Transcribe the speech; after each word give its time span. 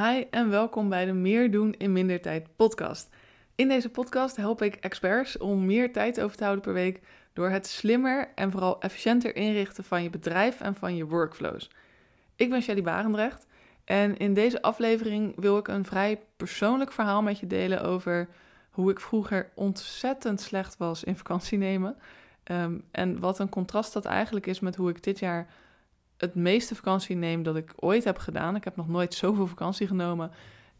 Hi 0.00 0.24
en 0.30 0.50
welkom 0.50 0.88
bij 0.88 1.04
de 1.04 1.12
Meer 1.12 1.50
doen 1.50 1.74
in 1.78 1.92
minder 1.92 2.20
tijd 2.20 2.56
podcast. 2.56 3.08
In 3.54 3.68
deze 3.68 3.88
podcast 3.88 4.36
help 4.36 4.62
ik 4.62 4.74
experts 4.74 5.38
om 5.38 5.66
meer 5.66 5.92
tijd 5.92 6.20
over 6.20 6.36
te 6.36 6.42
houden 6.42 6.64
per 6.64 6.72
week 6.72 7.00
door 7.32 7.48
het 7.48 7.66
slimmer 7.66 8.32
en 8.34 8.50
vooral 8.50 8.80
efficiënter 8.80 9.36
inrichten 9.36 9.84
van 9.84 10.02
je 10.02 10.10
bedrijf 10.10 10.60
en 10.60 10.74
van 10.74 10.96
je 10.96 11.06
workflows. 11.06 11.70
Ik 12.36 12.50
ben 12.50 12.62
Shelly 12.62 12.82
Barendrecht 12.82 13.46
en 13.84 14.16
in 14.16 14.34
deze 14.34 14.62
aflevering 14.62 15.32
wil 15.36 15.58
ik 15.58 15.68
een 15.68 15.84
vrij 15.84 16.20
persoonlijk 16.36 16.92
verhaal 16.92 17.22
met 17.22 17.38
je 17.38 17.46
delen 17.46 17.82
over 17.82 18.28
hoe 18.70 18.90
ik 18.90 19.00
vroeger 19.00 19.50
ontzettend 19.54 20.40
slecht 20.40 20.76
was 20.76 21.04
in 21.04 21.16
vakantie 21.16 21.58
nemen. 21.58 21.96
Ehm, 22.42 22.78
en 22.90 23.18
wat 23.18 23.38
een 23.38 23.48
contrast 23.48 23.92
dat 23.92 24.04
eigenlijk 24.04 24.46
is 24.46 24.60
met 24.60 24.76
hoe 24.76 24.90
ik 24.90 25.02
dit 25.02 25.18
jaar 25.18 25.48
het 26.20 26.34
meeste 26.34 26.74
vakantie 26.74 27.16
neem 27.16 27.42
dat 27.42 27.56
ik 27.56 27.72
ooit 27.76 28.04
heb 28.04 28.18
gedaan. 28.18 28.56
Ik 28.56 28.64
heb 28.64 28.76
nog 28.76 28.88
nooit 28.88 29.14
zoveel 29.14 29.46
vakantie 29.46 29.86
genomen, 29.86 30.30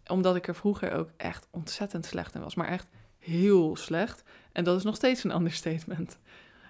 omdat 0.07 0.37
ik 0.37 0.49
er 0.49 0.55
vroeger 0.55 0.93
ook 0.93 1.11
echt 1.17 1.49
ontzettend 1.51 2.07
slecht 2.07 2.35
in 2.35 2.41
was. 2.41 2.55
Maar 2.55 2.69
echt 2.69 2.87
heel 3.19 3.77
slecht. 3.77 4.23
En 4.53 4.65
dat 4.65 4.77
is 4.77 4.85
nog 4.85 4.97
steeds 4.97 5.25
een 5.25 5.35
understatement. 5.39 6.19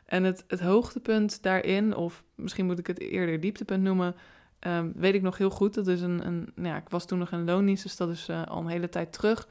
En 0.04 0.24
het, 0.24 0.44
het 0.46 0.60
hoogtepunt 0.60 1.42
daarin, 1.42 1.94
of 1.94 2.24
misschien 2.34 2.66
moet 2.66 2.78
ik 2.78 2.86
het 2.86 3.00
eerder 3.00 3.40
dieptepunt 3.40 3.82
noemen, 3.82 4.14
um, 4.60 4.92
weet 4.96 5.14
ik 5.14 5.22
nog 5.22 5.38
heel 5.38 5.50
goed. 5.50 5.74
Dat 5.74 5.86
is 5.86 6.00
een, 6.00 6.26
een 6.26 6.52
nou 6.54 6.68
ja, 6.68 6.76
ik 6.76 6.88
was 6.88 7.06
toen 7.06 7.18
nog 7.18 7.32
in 7.32 7.44
loondienst, 7.44 7.82
dus 7.82 7.96
dat 7.96 8.08
is 8.10 8.28
uh, 8.28 8.46
al 8.46 8.60
een 8.60 8.66
hele 8.66 8.88
tijd 8.88 9.12
terug. 9.12 9.48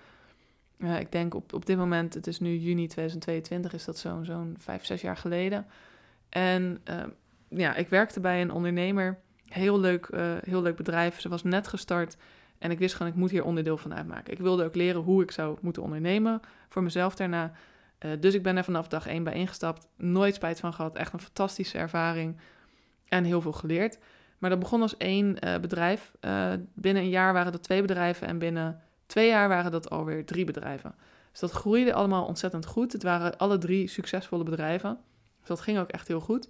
Ik 1.00 1.12
denk 1.12 1.34
op, 1.34 1.54
op 1.54 1.66
dit 1.66 1.78
moment, 1.78 2.14
het 2.14 2.28
is 2.28 2.40
nu 2.40 2.58
juni 2.58 2.88
2022, 2.88 3.73
is 3.73 3.86
dat 3.86 3.98
zo'n 3.98 4.26
zo'n 4.26 4.56
vijf, 4.59 4.86
zes 4.86 5.02
jaar 5.02 5.17
geleden. 5.17 5.66
En 6.30 6.81
uh, 6.90 7.04
ja, 7.49 7.76
ik 7.76 7.88
werkte 7.88 8.20
bij 8.20 8.41
een 8.41 8.52
ondernemer. 8.52 9.20
Heel 9.45 9.80
leuk, 9.80 10.08
uh, 10.08 10.34
heel 10.41 10.62
leuk 10.62 10.76
bedrijf. 10.76 11.20
Ze 11.20 11.30
was 11.30 11.44
net 11.44 11.67
gestart. 11.67 12.17
En 12.58 12.72
ik 12.72 12.80
wist 12.80 12.95
gewoon, 12.95 13.12
ik 13.12 13.17
moet 13.17 13.31
hier 13.31 13.44
onderdeel 13.44 13.77
van 13.77 13.94
uitmaken. 13.94 14.34
Ik 14.34 14.39
wilde 14.39 14.63
ook 14.63 14.75
leren 14.75 15.02
hoe 15.02 15.23
ik 15.23 15.31
zou 15.31 15.58
moeten 15.62 15.84
ondernemen 15.84 16.39
voor 16.69 16.83
mezelf 16.83 17.16
daarna. 17.16 17.52
Uh, 18.06 18.11
dus 18.19 18.33
ik 18.33 18.44
ben 18.44 18.58
er 18.58 18.64
vanaf 18.64 18.88
dag 18.88 19.08
één 19.08 19.23
bij 19.23 19.33
ingestapt. 19.33 19.88
Nooit 19.97 20.36
spijt 20.36 20.59
van 20.59 20.73
gehad. 20.73 20.95
Echt 20.95 21.14
een 21.14 21.19
fantastische 21.19 21.78
ervaring. 21.78 22.39
En 23.08 23.23
heel 23.23 23.41
veel 23.41 23.52
geleerd. 23.52 24.00
Maar 24.38 24.50
dat 24.50 24.59
begon 24.59 24.81
als 24.81 24.97
één 24.97 25.38
uh, 25.45 25.58
bedrijf. 25.58 26.11
binnen 26.73 27.03
een 27.03 27.09
jaar 27.09 27.34
waren 27.34 27.52
dat 27.52 27.63
twee 27.63 27.81
bedrijven. 27.81 28.28
En 28.28 28.38
binnen 28.38 28.81
twee 29.06 29.28
jaar 29.28 29.47
waren 29.50 29.72
dat 29.72 29.89
alweer 29.89 30.25
drie 30.25 30.45
bedrijven. 30.45 30.95
Dus 31.31 31.39
dat 31.39 31.52
groeide 31.52 31.94
allemaal 31.94 32.25
ontzettend 32.25 32.66
goed. 32.66 32.94
Het 32.94 33.03
waren 33.03 33.38
alle 33.38 33.58
drie 33.58 33.88
succesvolle 33.88 34.44
bedrijven. 34.44 34.97
Dus 35.39 35.47
dat 35.47 35.61
ging 35.61 35.80
ook 35.80 35.89
echt 35.89 36.08
heel 36.08 36.19
goed. 36.19 36.50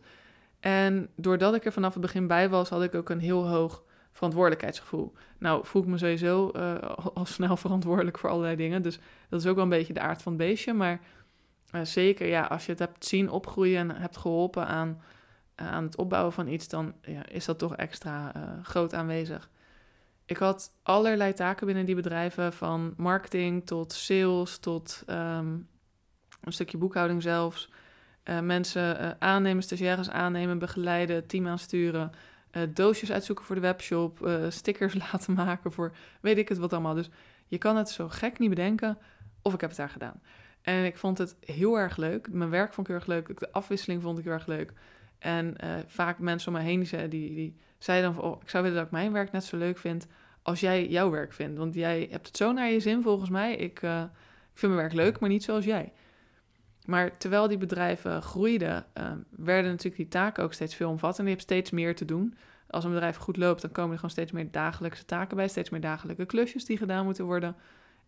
En 0.59 1.09
doordat 1.15 1.55
ik 1.55 1.65
er 1.65 1.71
vanaf 1.71 1.93
het 1.93 2.01
begin 2.01 2.27
bij 2.27 2.49
was, 2.49 2.69
had 2.69 2.83
ik 2.83 2.95
ook 2.95 3.09
een 3.09 3.19
heel 3.19 3.47
hoog 3.47 3.83
verantwoordelijkheidsgevoel. 4.11 5.13
Nou, 5.37 5.65
voel 5.65 5.81
ik 5.81 5.87
me 5.87 5.97
sowieso 5.97 6.51
uh, 6.55 6.75
al, 7.13 7.25
snel 7.25 7.57
verantwoordelijk 7.65 8.17
voor 8.17 8.29
allerlei 8.29 8.55
dingen. 8.55 8.81
Dus 8.81 8.99
dat 9.29 9.39
is 9.39 9.47
ook 9.47 9.55
wel 9.55 9.63
een 9.63 9.69
beetje 9.69 9.93
de 9.93 9.99
aard 9.99 10.21
van 10.21 10.31
het 10.31 10.41
beestje. 10.41 10.73
Maar 10.73 10.99
uh, 11.75 11.81
zeker, 11.83 12.27
ja, 12.27 12.43
als 12.43 12.65
je 12.65 12.71
het 12.71 12.79
hebt 12.79 13.05
zien 13.05 13.29
opgroeien 13.29 13.77
en 13.79 13.95
hebt 13.95 14.17
geholpen 14.17 14.67
aan, 14.67 15.01
uh, 15.61 15.71
aan 15.71 15.83
het 15.83 15.95
opbouwen 15.95 16.33
van 16.33 16.47
iets, 16.47 16.67
dan 16.67 16.93
ja, 17.01 17.27
is 17.27 17.45
dat 17.45 17.59
toch 17.59 17.75
extra 17.75 18.31
groot 18.63 18.93
aanwezig. 18.93 19.49
Ik 20.25 20.37
had 20.37 20.71
allerlei 20.83 21.33
taken 21.33 21.65
binnen 21.65 21.85
die 21.85 21.95
bedrijven, 21.95 22.53
van 22.53 22.93
marketing 22.97 23.65
tot 23.65 23.93
sales 23.93 24.57
tot 24.57 25.03
um, 25.07 25.67
een 26.41 26.53
stukje 26.53 26.77
boekhouding 26.77 27.21
zelfs. 27.21 27.69
Uh, 28.29 28.39
mensen 28.39 29.01
uh, 29.01 29.09
aannemen, 29.19 29.63
stagiaires 29.63 30.09
aannemen, 30.09 30.59
begeleiden, 30.59 31.27
team 31.27 31.47
aansturen, 31.47 32.11
uh, 32.51 32.63
doosjes 32.73 33.11
uitzoeken 33.11 33.45
voor 33.45 33.55
de 33.55 33.61
webshop, 33.61 34.29
stickers 34.49 34.93
laten 35.11 35.33
maken 35.33 35.71
voor 35.71 35.91
weet 36.21 36.37
ik 36.37 36.49
het 36.49 36.57
wat 36.57 36.73
allemaal. 36.73 36.93
Dus 36.93 37.09
je 37.47 37.57
kan 37.57 37.75
het 37.75 37.89
zo 37.89 38.09
gek 38.09 38.39
niet 38.39 38.49
bedenken 38.49 38.97
of 39.41 39.53
ik 39.53 39.61
heb 39.61 39.69
het 39.69 39.79
daar 39.79 39.89
gedaan. 39.89 40.21
En 40.61 40.85
ik 40.85 40.97
vond 40.97 41.17
het 41.17 41.35
heel 41.45 41.79
erg 41.79 41.97
leuk. 41.97 42.31
Mijn 42.31 42.49
werk 42.49 42.73
vond 42.73 42.87
ik 42.87 42.93
heel 42.93 43.01
erg 43.01 43.25
leuk. 43.25 43.39
De 43.39 43.51
afwisseling 43.51 44.01
vond 44.01 44.17
ik 44.17 44.23
heel 44.23 44.33
erg 44.33 44.47
leuk. 44.47 44.73
En 45.19 45.55
vaak 45.87 46.19
mensen 46.19 46.53
om 46.53 46.59
me 46.59 46.65
heen 46.65 46.83
die, 46.83 47.07
die, 47.07 47.35
die 47.35 47.55
zeiden 47.77 48.13
dan 48.13 48.23
oh, 48.23 48.41
ik 48.41 48.49
zou 48.49 48.63
willen 48.63 48.77
dat 48.77 48.87
ik 48.87 48.93
mijn 48.93 49.11
werk 49.11 49.31
net 49.31 49.43
zo 49.43 49.57
leuk 49.57 49.77
vind 49.77 50.07
als 50.41 50.59
jij 50.59 50.87
jouw 50.87 51.09
werk 51.09 51.33
vindt. 51.33 51.57
Want 51.57 51.73
jij 51.73 52.07
hebt 52.11 52.27
het 52.27 52.37
zo 52.37 52.51
naar 52.51 52.69
je 52.69 52.79
zin 52.79 53.01
volgens 53.01 53.29
mij. 53.29 53.55
Ik, 53.55 53.81
ik 53.81 54.09
vind 54.53 54.73
mijn 54.73 54.75
werk 54.75 54.93
leuk, 54.93 55.19
maar 55.19 55.29
niet 55.29 55.43
zoals 55.43 55.65
jij. 55.65 55.91
Maar 56.89 57.17
terwijl 57.17 57.47
die 57.47 57.57
bedrijven 57.57 58.21
groeiden, 58.21 58.85
uh, 58.97 59.11
werden 59.29 59.71
natuurlijk 59.71 59.95
die 59.95 60.07
taken 60.07 60.43
ook 60.43 60.53
steeds 60.53 60.75
veel 60.75 60.89
omvattender. 60.89 61.25
Je 61.25 61.39
hebt 61.39 61.49
steeds 61.49 61.71
meer 61.71 61.95
te 61.95 62.05
doen. 62.05 62.35
Als 62.67 62.83
een 62.83 62.91
bedrijf 62.91 63.15
goed 63.15 63.37
loopt, 63.37 63.61
dan 63.61 63.71
komen 63.71 63.89
er 63.89 63.95
gewoon 63.95 64.11
steeds 64.11 64.31
meer 64.31 64.51
dagelijkse 64.51 65.05
taken 65.05 65.35
bij, 65.35 65.47
steeds 65.47 65.69
meer 65.69 65.81
dagelijke 65.81 66.25
klusjes 66.25 66.65
die 66.65 66.77
gedaan 66.77 67.05
moeten 67.05 67.25
worden. 67.25 67.55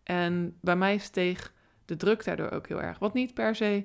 En 0.02 0.56
bij 0.60 0.76
mij 0.76 0.98
steeg 0.98 1.52
de 1.84 1.96
druk 1.96 2.24
daardoor 2.24 2.50
ook 2.50 2.68
heel 2.68 2.82
erg. 2.82 2.98
Wat 2.98 3.14
niet 3.14 3.34
per 3.34 3.56
se 3.56 3.84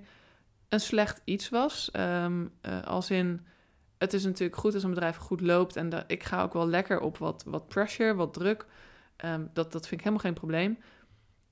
een 0.69 0.79
slecht 0.79 1.21
iets 1.23 1.49
was. 1.49 1.89
Um, 1.93 2.51
uh, 2.61 2.83
als 2.83 3.09
in, 3.09 3.45
het 3.97 4.13
is 4.13 4.23
natuurlijk 4.23 4.59
goed 4.59 4.73
als 4.73 4.83
een 4.83 4.89
bedrijf 4.89 5.15
goed 5.15 5.41
loopt. 5.41 5.75
En 5.75 6.03
ik 6.07 6.23
ga 6.23 6.43
ook 6.43 6.53
wel 6.53 6.67
lekker 6.67 6.99
op 6.99 7.17
wat, 7.17 7.43
wat 7.47 7.67
pressure, 7.67 8.15
wat 8.15 8.33
druk. 8.33 8.65
Um, 9.25 9.49
dat, 9.53 9.71
dat 9.71 9.87
vind 9.87 9.99
ik 9.99 10.05
helemaal 10.05 10.25
geen 10.25 10.33
probleem. 10.33 10.77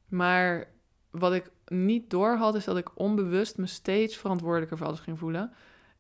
Maar 0.08 0.68
wat 1.10 1.34
ik 1.34 1.52
niet 1.66 2.10
door 2.10 2.36
had, 2.36 2.56
is 2.56 2.66
dat 2.66 2.78
ik 2.78 3.00
onbewust 3.00 3.58
me 3.58 3.66
steeds 3.66 4.18
verantwoordelijker 4.18 4.78
voor 4.78 4.88
alles 4.88 5.00
ging 5.00 5.20
voelen. 5.20 5.54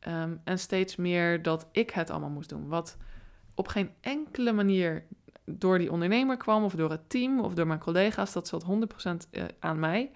Um, 0.07 0.41
en 0.43 0.59
steeds 0.59 0.95
meer 0.95 1.41
dat 1.41 1.67
ik 1.71 1.89
het 1.89 2.09
allemaal 2.09 2.29
moest 2.29 2.49
doen. 2.49 2.67
Wat 2.67 2.97
op 3.55 3.67
geen 3.67 3.91
enkele 4.01 4.51
manier 4.51 5.03
door 5.45 5.77
die 5.77 5.91
ondernemer 5.91 6.37
kwam, 6.37 6.63
of 6.63 6.73
door 6.73 6.89
het 6.89 7.09
team, 7.09 7.39
of 7.39 7.53
door 7.53 7.67
mijn 7.67 7.79
collega's. 7.79 8.33
Dat 8.33 8.47
zat 8.47 8.65
100% 8.65 9.29
eh, 9.31 9.43
aan 9.59 9.79
mij. 9.79 10.11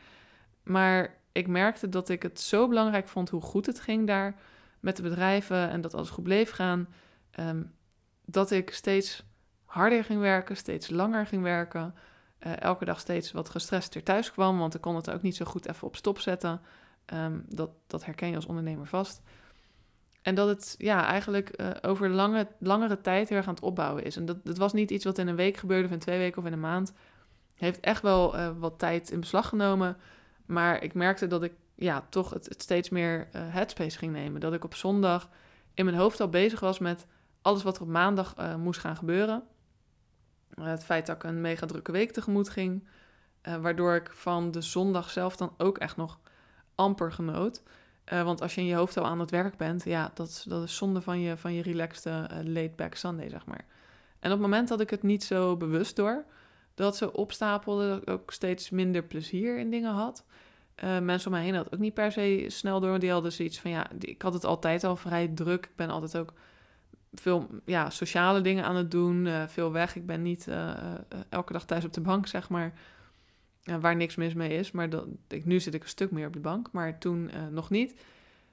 Maar 0.63 1.17
ik 1.31 1.47
merkte 1.47 1.89
dat 1.89 2.09
ik 2.09 2.23
het 2.23 2.39
zo 2.39 2.67
belangrijk 2.67 3.07
vond 3.07 3.29
hoe 3.29 3.41
goed 3.41 3.65
het 3.65 3.79
ging 3.79 4.07
daar 4.07 4.35
met 4.79 4.95
de 4.95 5.01
bedrijven 5.01 5.69
en 5.69 5.81
dat 5.81 5.93
alles 5.93 6.09
goed 6.09 6.23
bleef 6.23 6.51
gaan. 6.51 6.87
Um, 7.39 7.73
dat 8.25 8.51
ik 8.51 8.73
steeds 8.73 9.23
harder 9.65 10.03
ging 10.03 10.19
werken, 10.19 10.57
steeds 10.57 10.89
langer 10.89 11.25
ging 11.25 11.43
werken 11.43 11.93
uh, 12.39 12.61
elke 12.61 12.85
dag 12.85 12.99
steeds 12.99 13.31
wat 13.31 13.49
gestrester 13.49 14.03
thuis 14.03 14.31
kwam, 14.31 14.59
want 14.59 14.75
ik 14.75 14.81
kon 14.81 14.95
het 14.95 15.11
ook 15.11 15.21
niet 15.21 15.35
zo 15.35 15.45
goed 15.45 15.67
even 15.67 15.87
op 15.87 15.95
stop 15.95 16.19
zetten. 16.19 16.61
Um, 17.13 17.45
dat, 17.47 17.69
dat 17.87 18.05
herken 18.05 18.29
je 18.29 18.35
als 18.35 18.45
ondernemer 18.45 18.87
vast. 18.87 19.21
En 20.21 20.35
dat 20.35 20.47
het 20.47 20.75
ja, 20.77 21.05
eigenlijk 21.05 21.61
uh, 21.61 21.69
over 21.81 22.09
lange, 22.09 22.47
langere 22.59 23.01
tijd 23.01 23.29
heel 23.29 23.37
erg 23.37 23.47
aan 23.47 23.53
het 23.53 23.63
opbouwen 23.63 24.03
is. 24.03 24.15
En 24.15 24.25
dat, 24.25 24.45
dat 24.45 24.57
was 24.57 24.73
niet 24.73 24.91
iets 24.91 25.05
wat 25.05 25.17
in 25.17 25.27
een 25.27 25.35
week 25.35 25.57
gebeurde, 25.57 25.85
of 25.85 25.93
in 25.93 25.99
twee 25.99 26.17
weken 26.17 26.41
of 26.41 26.47
in 26.47 26.53
een 26.53 26.59
maand. 26.59 26.93
Heeft 27.55 27.79
echt 27.79 28.01
wel 28.01 28.35
uh, 28.35 28.49
wat 28.57 28.79
tijd 28.79 29.11
in 29.11 29.19
beslag 29.19 29.47
genomen. 29.47 29.97
Maar 30.45 30.83
ik 30.83 30.93
merkte 30.93 31.27
dat 31.27 31.43
ik 31.43 31.53
ja, 31.75 32.05
toch 32.09 32.29
het, 32.29 32.45
het 32.45 32.61
steeds 32.61 32.89
meer 32.89 33.27
headspace 33.31 33.97
ging 33.97 34.11
nemen. 34.11 34.41
Dat 34.41 34.53
ik 34.53 34.63
op 34.63 34.75
zondag 34.75 35.29
in 35.73 35.85
mijn 35.85 35.97
hoofd 35.97 36.19
al 36.19 36.29
bezig 36.29 36.59
was 36.59 36.79
met 36.79 37.05
alles 37.41 37.63
wat 37.63 37.75
er 37.75 37.81
op 37.81 37.87
maandag 37.87 38.57
moest 38.57 38.79
gaan 38.79 38.95
gebeuren. 38.95 39.43
Het 40.61 40.83
feit 40.83 41.05
dat 41.05 41.15
ik 41.15 41.23
een 41.23 41.41
mega 41.41 41.65
drukke 41.65 41.91
week 41.91 42.11
tegemoet 42.11 42.49
ging. 42.49 42.87
Uh, 43.47 43.55
waardoor 43.55 43.95
ik 43.95 44.11
van 44.13 44.51
de 44.51 44.61
zondag 44.61 45.09
zelf 45.09 45.35
dan 45.35 45.53
ook 45.57 45.77
echt 45.77 45.95
nog 45.97 46.19
amper 46.75 47.11
genoot. 47.11 47.63
Uh, 48.13 48.23
want 48.23 48.41
als 48.41 48.55
je 48.55 48.61
in 48.61 48.67
je 48.67 48.75
hoofd 48.75 48.97
al 48.97 49.05
aan 49.05 49.19
het 49.19 49.31
werk 49.31 49.57
bent, 49.57 49.83
ja, 49.83 50.11
dat, 50.13 50.45
dat 50.47 50.63
is 50.63 50.75
zonde 50.75 51.01
van 51.01 51.19
je, 51.19 51.37
van 51.37 51.53
je 51.53 51.61
relaxed 51.61 52.05
uh, 52.05 52.23
laid-back 52.43 52.95
Sunday, 52.95 53.29
zeg 53.29 53.45
maar. 53.45 53.65
En 54.19 54.31
op 54.31 54.37
het 54.37 54.39
moment 54.39 54.67
dat 54.67 54.81
ik 54.81 54.89
het 54.89 55.03
niet 55.03 55.23
zo 55.23 55.57
bewust 55.57 55.95
door, 55.95 56.25
dat 56.75 56.97
ze 56.97 57.13
opstapelde, 57.13 57.89
dat 57.89 58.01
ik 58.01 58.09
ook 58.09 58.31
steeds 58.31 58.69
minder 58.69 59.03
plezier 59.03 59.57
in 59.57 59.69
dingen 59.69 59.93
had. 59.93 60.25
mensen 60.81 61.25
om 61.25 61.31
mij 61.31 61.43
heen 61.43 61.55
hadden 61.55 61.73
ook 61.73 61.79
niet 61.79 61.93
per 61.93 62.11
se 62.11 62.45
snel 62.47 62.79
door. 62.79 62.99
Die 62.99 63.11
hadden 63.11 63.31
zoiets 63.31 63.59
van, 63.59 63.71
ja, 63.71 63.87
ik 63.99 64.21
had 64.21 64.33
het 64.33 64.45
altijd 64.45 64.83
al 64.83 64.95
vrij 64.95 65.27
druk. 65.27 65.65
Ik 65.65 65.75
ben 65.75 65.89
altijd 65.89 66.17
ook 66.17 66.33
veel 67.13 67.47
ja, 67.65 67.89
sociale 67.89 68.41
dingen 68.41 68.63
aan 68.63 68.75
het 68.75 68.91
doen, 68.91 69.25
uh, 69.25 69.47
veel 69.47 69.71
weg. 69.71 69.95
Ik 69.95 70.05
ben 70.05 70.21
niet 70.21 70.47
uh, 70.49 70.73
elke 71.29 71.53
dag 71.53 71.65
thuis 71.65 71.85
op 71.85 71.93
de 71.93 72.01
bank, 72.01 72.27
zeg 72.27 72.49
maar, 72.49 72.73
waar 73.79 73.95
niks 73.95 74.15
mis 74.15 74.33
mee 74.33 74.49
is. 74.49 74.71
Maar 74.71 74.89
dat, 74.89 75.05
ik, 75.27 75.45
nu 75.45 75.59
zit 75.59 75.73
ik 75.73 75.83
een 75.83 75.89
stuk 75.89 76.11
meer 76.11 76.27
op 76.27 76.33
de 76.33 76.39
bank, 76.39 76.71
maar 76.71 76.97
toen 76.97 77.31
nog 77.51 77.69
niet. 77.69 78.01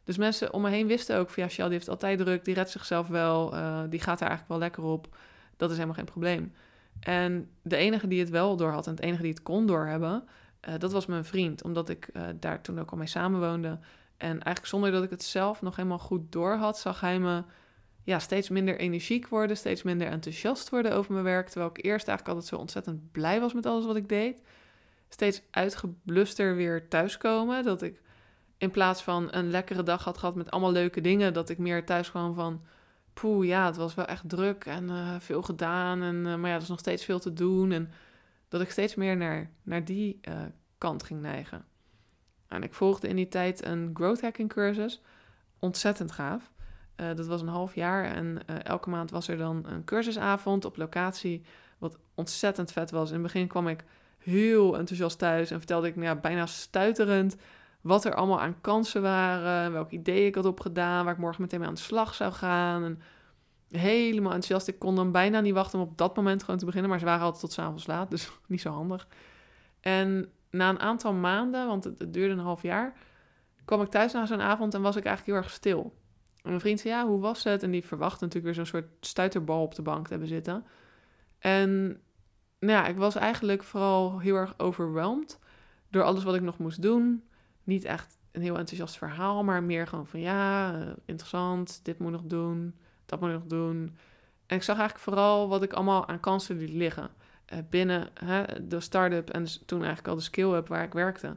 Dus 0.04 0.16
mensen 0.16 0.52
om 0.52 0.62
me 0.62 0.70
heen 0.70 0.86
wisten 0.86 1.18
ook 1.18 1.30
van 1.30 1.42
ja, 1.42 1.48
Shell 1.48 1.64
die 1.64 1.74
heeft 1.74 1.88
altijd 1.88 2.18
druk, 2.18 2.44
die 2.44 2.54
redt 2.54 2.70
zichzelf 2.70 3.08
wel, 3.08 3.50
die 3.90 4.00
gaat 4.00 4.20
er 4.20 4.26
eigenlijk 4.26 4.48
wel 4.48 4.58
lekker 4.58 4.82
op. 4.82 5.16
Dat 5.56 5.68
is 5.70 5.74
helemaal 5.74 5.96
geen 5.96 6.04
probleem. 6.04 6.52
En 7.00 7.50
de 7.62 7.76
enige 7.76 8.08
die 8.08 8.20
het 8.20 8.30
wel 8.30 8.56
door 8.56 8.70
had 8.70 8.86
en 8.86 8.92
het 8.92 9.02
enige 9.02 9.22
die 9.22 9.30
het 9.30 9.42
kon 9.42 9.66
doorhebben, 9.66 10.24
dat 10.78 10.92
was 10.92 11.06
mijn 11.06 11.24
vriend. 11.24 11.62
Omdat 11.62 11.88
ik 11.88 12.08
daar 12.40 12.60
toen 12.60 12.80
ook 12.80 12.90
al 12.90 12.96
mee 12.96 13.06
samenwoonde. 13.06 13.78
En 14.16 14.30
eigenlijk 14.30 14.66
zonder 14.66 14.90
dat 14.90 15.02
ik 15.02 15.10
het 15.10 15.22
zelf 15.22 15.62
nog 15.62 15.76
helemaal 15.76 15.98
goed 15.98 16.32
door 16.32 16.54
had, 16.54 16.78
zag 16.78 17.00
hij 17.00 17.18
me 17.18 17.42
ja, 18.06 18.18
steeds 18.18 18.48
minder 18.48 18.78
energiek 18.78 19.28
worden, 19.28 19.56
steeds 19.56 19.82
minder 19.82 20.06
enthousiast 20.08 20.70
worden 20.70 20.92
over 20.92 21.12
mijn 21.12 21.24
werk. 21.24 21.48
Terwijl 21.48 21.70
ik 21.70 21.84
eerst 21.84 22.08
eigenlijk 22.08 22.28
altijd 22.28 22.46
zo 22.46 22.56
ontzettend 22.56 23.12
blij 23.12 23.40
was 23.40 23.52
met 23.52 23.66
alles 23.66 23.84
wat 23.84 23.96
ik 23.96 24.08
deed. 24.08 24.42
Steeds 25.08 25.42
uitgebluster 25.50 26.56
weer 26.56 26.88
thuiskomen. 26.88 27.64
Dat 27.64 27.82
ik 27.82 28.02
in 28.58 28.70
plaats 28.70 29.02
van 29.02 29.28
een 29.30 29.50
lekkere 29.50 29.82
dag 29.82 30.04
had 30.04 30.18
gehad 30.18 30.34
met 30.34 30.50
allemaal 30.50 30.72
leuke 30.72 31.00
dingen, 31.00 31.32
dat 31.32 31.48
ik 31.48 31.58
meer 31.58 31.84
thuis 31.84 32.10
kwam 32.10 32.34
van. 32.34 32.64
Poeh, 33.12 33.46
ja, 33.46 33.66
het 33.66 33.76
was 33.76 33.94
wel 33.94 34.06
echt 34.06 34.28
druk 34.28 34.64
en 34.64 34.84
uh, 34.84 35.14
veel 35.18 35.42
gedaan. 35.42 36.02
En, 36.02 36.14
uh, 36.16 36.34
maar 36.34 36.50
ja, 36.50 36.56
er 36.56 36.62
is 36.62 36.68
nog 36.68 36.78
steeds 36.78 37.04
veel 37.04 37.18
te 37.18 37.32
doen. 37.32 37.72
En 37.72 37.90
dat 38.48 38.60
ik 38.60 38.70
steeds 38.70 38.94
meer 38.94 39.16
naar, 39.16 39.50
naar 39.62 39.84
die 39.84 40.20
uh, 40.28 40.34
kant 40.78 41.02
ging 41.02 41.20
neigen. 41.20 41.64
En 42.48 42.62
ik 42.62 42.74
volgde 42.74 43.08
in 43.08 43.16
die 43.16 43.28
tijd 43.28 43.64
een 43.64 43.90
growth 43.94 44.20
hacking 44.20 44.48
cursus. 44.48 45.02
Ontzettend 45.58 46.12
gaaf. 46.12 46.54
Uh, 46.96 47.06
dat 47.14 47.26
was 47.26 47.40
een 47.40 47.48
half 47.48 47.74
jaar 47.74 48.04
en 48.04 48.38
uh, 48.50 48.56
elke 48.64 48.90
maand 48.90 49.10
was 49.10 49.28
er 49.28 49.36
dan 49.36 49.64
een 49.66 49.84
cursusavond 49.84 50.64
op 50.64 50.76
locatie. 50.76 51.42
Wat 51.78 51.98
ontzettend 52.14 52.72
vet 52.72 52.90
was. 52.90 53.08
In 53.08 53.14
het 53.14 53.22
begin 53.22 53.46
kwam 53.46 53.68
ik 53.68 53.84
heel 54.18 54.78
enthousiast 54.78 55.18
thuis 55.18 55.50
en 55.50 55.58
vertelde 55.58 55.86
ik 55.86 55.96
nou 55.96 56.18
bijna 56.18 56.46
stuiterend 56.46 57.36
wat 57.80 58.04
er 58.04 58.14
allemaal 58.14 58.40
aan 58.40 58.60
kansen 58.60 59.02
waren, 59.02 59.72
welke 59.72 59.94
ideeën 59.94 60.26
ik 60.26 60.34
had 60.34 60.44
opgedaan, 60.44 61.04
waar 61.04 61.14
ik 61.14 61.20
morgen 61.20 61.42
meteen 61.42 61.58
mee 61.58 61.68
aan 61.68 61.74
de 61.74 61.80
slag 61.80 62.14
zou 62.14 62.32
gaan. 62.32 62.84
En 62.84 63.00
helemaal 63.70 64.32
enthousiast. 64.32 64.68
Ik 64.68 64.78
kon 64.78 64.96
dan 64.96 65.12
bijna 65.12 65.40
niet 65.40 65.54
wachten 65.54 65.78
om 65.78 65.86
op 65.86 65.98
dat 65.98 66.16
moment 66.16 66.42
gewoon 66.42 66.58
te 66.58 66.64
beginnen, 66.64 66.90
maar 66.90 66.98
ze 66.98 67.04
waren 67.04 67.24
altijd 67.24 67.40
tot 67.40 67.52
s'avonds 67.52 67.86
laat, 67.86 68.10
dus 68.10 68.30
niet 68.46 68.60
zo 68.60 68.70
handig. 68.70 69.06
En 69.80 70.28
na 70.50 70.68
een 70.68 70.80
aantal 70.80 71.12
maanden, 71.12 71.66
want 71.66 71.84
het, 71.84 72.12
duurde 72.12 72.32
een 72.32 72.38
half 72.38 72.62
jaar, 72.62 72.96
kwam 73.64 73.82
ik 73.82 73.88
thuis 73.88 74.12
na 74.12 74.26
zo'n 74.26 74.40
avond 74.40 74.74
en 74.74 74.82
was 74.82 74.96
ik 74.96 75.04
eigenlijk 75.04 75.36
heel 75.36 75.46
erg 75.46 75.54
stil. 75.54 75.94
Mijn 76.46 76.60
vriend 76.60 76.80
zei, 76.80 76.94
ja, 76.94 77.06
hoe 77.06 77.20
was 77.20 77.44
het? 77.44 77.62
En 77.62 77.70
die 77.70 77.84
verwachtte 77.84 78.24
natuurlijk 78.24 78.56
weer 78.56 78.64
zo'n 78.64 78.80
soort 78.80 79.06
stuiterbal 79.06 79.62
op 79.62 79.74
de 79.74 79.82
bank 79.82 80.04
te 80.04 80.10
hebben 80.10 80.28
zitten. 80.28 80.64
En 81.38 82.00
nou 82.58 82.72
ja, 82.72 82.86
ik 82.86 82.96
was 82.96 83.14
eigenlijk 83.14 83.62
vooral 83.62 84.18
heel 84.18 84.36
erg 84.36 84.54
overweldigd 84.58 85.38
door 85.88 86.02
alles 86.02 86.24
wat 86.24 86.34
ik 86.34 86.42
nog 86.42 86.58
moest 86.58 86.82
doen. 86.82 87.24
Niet 87.64 87.84
echt 87.84 88.18
een 88.32 88.42
heel 88.42 88.58
enthousiast 88.58 88.96
verhaal, 88.96 89.44
maar 89.44 89.62
meer 89.62 89.86
gewoon 89.86 90.06
van 90.06 90.20
ja, 90.20 90.74
eh, 90.74 90.86
interessant, 91.04 91.80
dit 91.82 91.98
moet 91.98 92.12
nog 92.12 92.22
doen, 92.24 92.74
dat 93.06 93.20
moet 93.20 93.32
nog 93.32 93.46
doen. 93.46 93.96
En 94.46 94.56
ik 94.56 94.62
zag 94.62 94.78
eigenlijk 94.78 95.04
vooral 95.04 95.48
wat 95.48 95.62
ik 95.62 95.72
allemaal 95.72 96.08
aan 96.08 96.20
kansen 96.20 96.58
liet 96.58 96.72
liggen. 96.72 97.10
Uh, 97.52 97.58
binnen 97.70 98.08
hè, 98.14 98.66
de 98.68 98.80
start-up 98.80 99.30
en 99.30 99.42
dus 99.42 99.62
toen 99.66 99.78
eigenlijk 99.78 100.08
al 100.08 100.14
de 100.14 100.22
skill-up 100.22 100.68
waar 100.68 100.84
ik 100.84 100.92
werkte. 100.92 101.36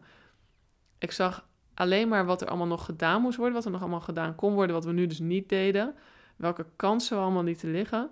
Ik 0.97 1.11
zag 1.11 1.47
alleen 1.80 2.08
maar 2.08 2.26
wat 2.26 2.42
er 2.42 2.48
allemaal 2.48 2.68
nog 2.68 2.86
gedaan 2.86 3.22
moest 3.22 3.38
worden, 3.38 3.56
wat 3.56 3.66
er 3.66 3.72
nog 3.72 3.81
allemaal 3.81 4.02
gedaan 4.02 4.36
kon 4.36 4.54
worden, 4.54 4.76
wat 4.76 4.86
we 4.86 4.92
nu 4.92 5.08
dus 5.08 5.20
niet 5.20 5.50
deden. 5.50 5.96
Welke 6.36 6.66
kansen 6.76 7.18
we 7.18 7.24
allemaal 7.24 7.44
niet 7.44 7.60
te 7.60 7.68
liggen. 7.68 8.10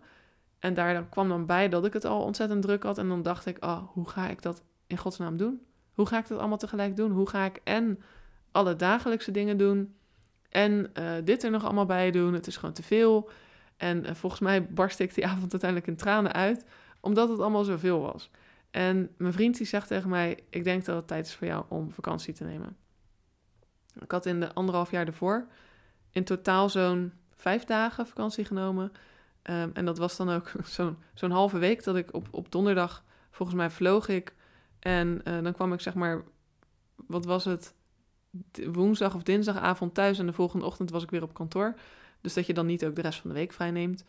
En 0.60 0.74
daar 0.74 1.06
kwam 1.06 1.30
dan 1.30 1.46
bij 1.46 1.69
dat 1.69 1.86
ik 1.86 1.94
het 1.94 2.06
al 2.06 2.22
ontzettend 2.22 2.62
druk 2.62 2.84
had. 2.84 2.98
En 2.98 3.08
dan 3.08 3.22
dacht 3.22 3.46
ik, 3.46 3.66
oh, 3.66 3.81
hoe 3.88 4.10
ga 4.10 4.28
ik 4.28 4.42
dat 4.42 4.64
in 4.88 4.98
godsnaam 4.98 5.38
doen? 5.38 5.62
Hoe 5.94 6.06
ga 6.06 6.18
ik 6.18 6.28
dat 6.28 6.40
allemaal 6.40 6.58
tegelijk 6.58 6.96
doen? 6.96 7.12
Hoe 7.12 7.30
ga 7.30 7.46
ik 7.46 7.60
en 7.64 8.00
alle 8.52 8.75
dagelijkse 8.75 9.31
dingen 9.31 9.58
doen 9.58 9.96
en 10.50 10.92
uh, 11.00 11.12
dit 11.24 11.44
er 11.44 11.52
nog 11.52 11.64
allemaal 11.64 11.86
bij 11.86 12.12
doen? 12.12 12.34
Het 12.34 12.48
is 12.48 12.58
gewoon 12.58 12.75
te 12.75 12.84
veel. 12.84 13.30
En 13.78 14.06
uh, 14.06 14.14
volgens 14.14 14.42
mij 14.42 14.66
barstte 14.66 15.04
ik 15.04 15.14
die 15.14 15.25
avond 15.31 15.52
uiteindelijk 15.52 15.90
in 15.90 15.98
tranen 15.98 16.34
uit, 16.34 16.66
omdat 17.00 17.30
het 17.30 17.40
allemaal 17.40 17.64
zoveel 17.64 18.02
was. 18.02 18.31
En 18.72 19.10
mijn 19.18 19.34
vriend 19.34 19.58
die 19.58 19.68
zegt 19.68 19.88
tegen 19.88 20.10
mij, 20.10 20.40
ik 20.50 20.64
denk 20.64 20.86
dat 20.86 20.96
het 20.96 21.08
tijd 21.08 21.25
is 21.25 21.36
voor 21.36 21.48
jou 21.48 21.66
om 21.68 21.92
vakantie 21.92 22.34
te 22.34 22.44
nemen. 22.44 22.78
Ik 24.01 24.11
had 24.11 24.25
in 24.25 24.39
de 24.39 24.53
anderhalf 24.53 24.91
jaar 24.91 25.07
ervoor 25.07 25.47
in 26.11 26.23
totaal 26.23 26.69
zo'n 26.69 27.13
vijf 27.35 27.63
dagen 27.63 28.07
vakantie 28.07 28.45
genomen. 28.45 28.91
Um, 29.44 29.71
en 29.73 29.85
dat 29.85 29.97
was 29.97 30.17
dan 30.17 30.29
ook 30.29 30.51
zo'n 30.75 30.97
zo'n 31.13 31.31
halve 31.31 31.57
week 31.57 31.83
dat 31.83 31.95
ik 31.95 32.13
op, 32.13 32.27
op 32.31 32.51
donderdag, 32.51 33.03
volgens 33.31 33.57
mij 33.57 33.69
vloog 33.69 34.07
ik. 34.07 34.35
En 34.79 35.21
uh, 35.23 35.44
dan 35.44 35.53
kwam 35.53 35.73
ik 35.73 35.81
zeg 35.81 35.94
maar, 35.94 36.23
wat 36.95 37.25
was 37.25 37.45
het, 37.45 37.73
woensdag 38.71 39.15
of 39.15 39.23
dinsdagavond 39.23 39.94
thuis. 39.94 40.19
En 40.19 40.25
de 40.25 40.33
volgende 40.33 40.65
ochtend 40.65 40.89
was 40.89 41.03
ik 41.03 41.09
weer 41.09 41.23
op 41.23 41.33
kantoor. 41.33 41.75
Dus 42.21 42.33
dat 42.33 42.45
je 42.45 42.53
dan 42.53 42.65
niet 42.65 42.85
ook 42.85 42.95
de 42.95 43.01
rest 43.01 43.19
van 43.19 43.29
de 43.29 43.35
week 43.35 43.53
vrij 43.53 43.71
neemt. 43.71 44.03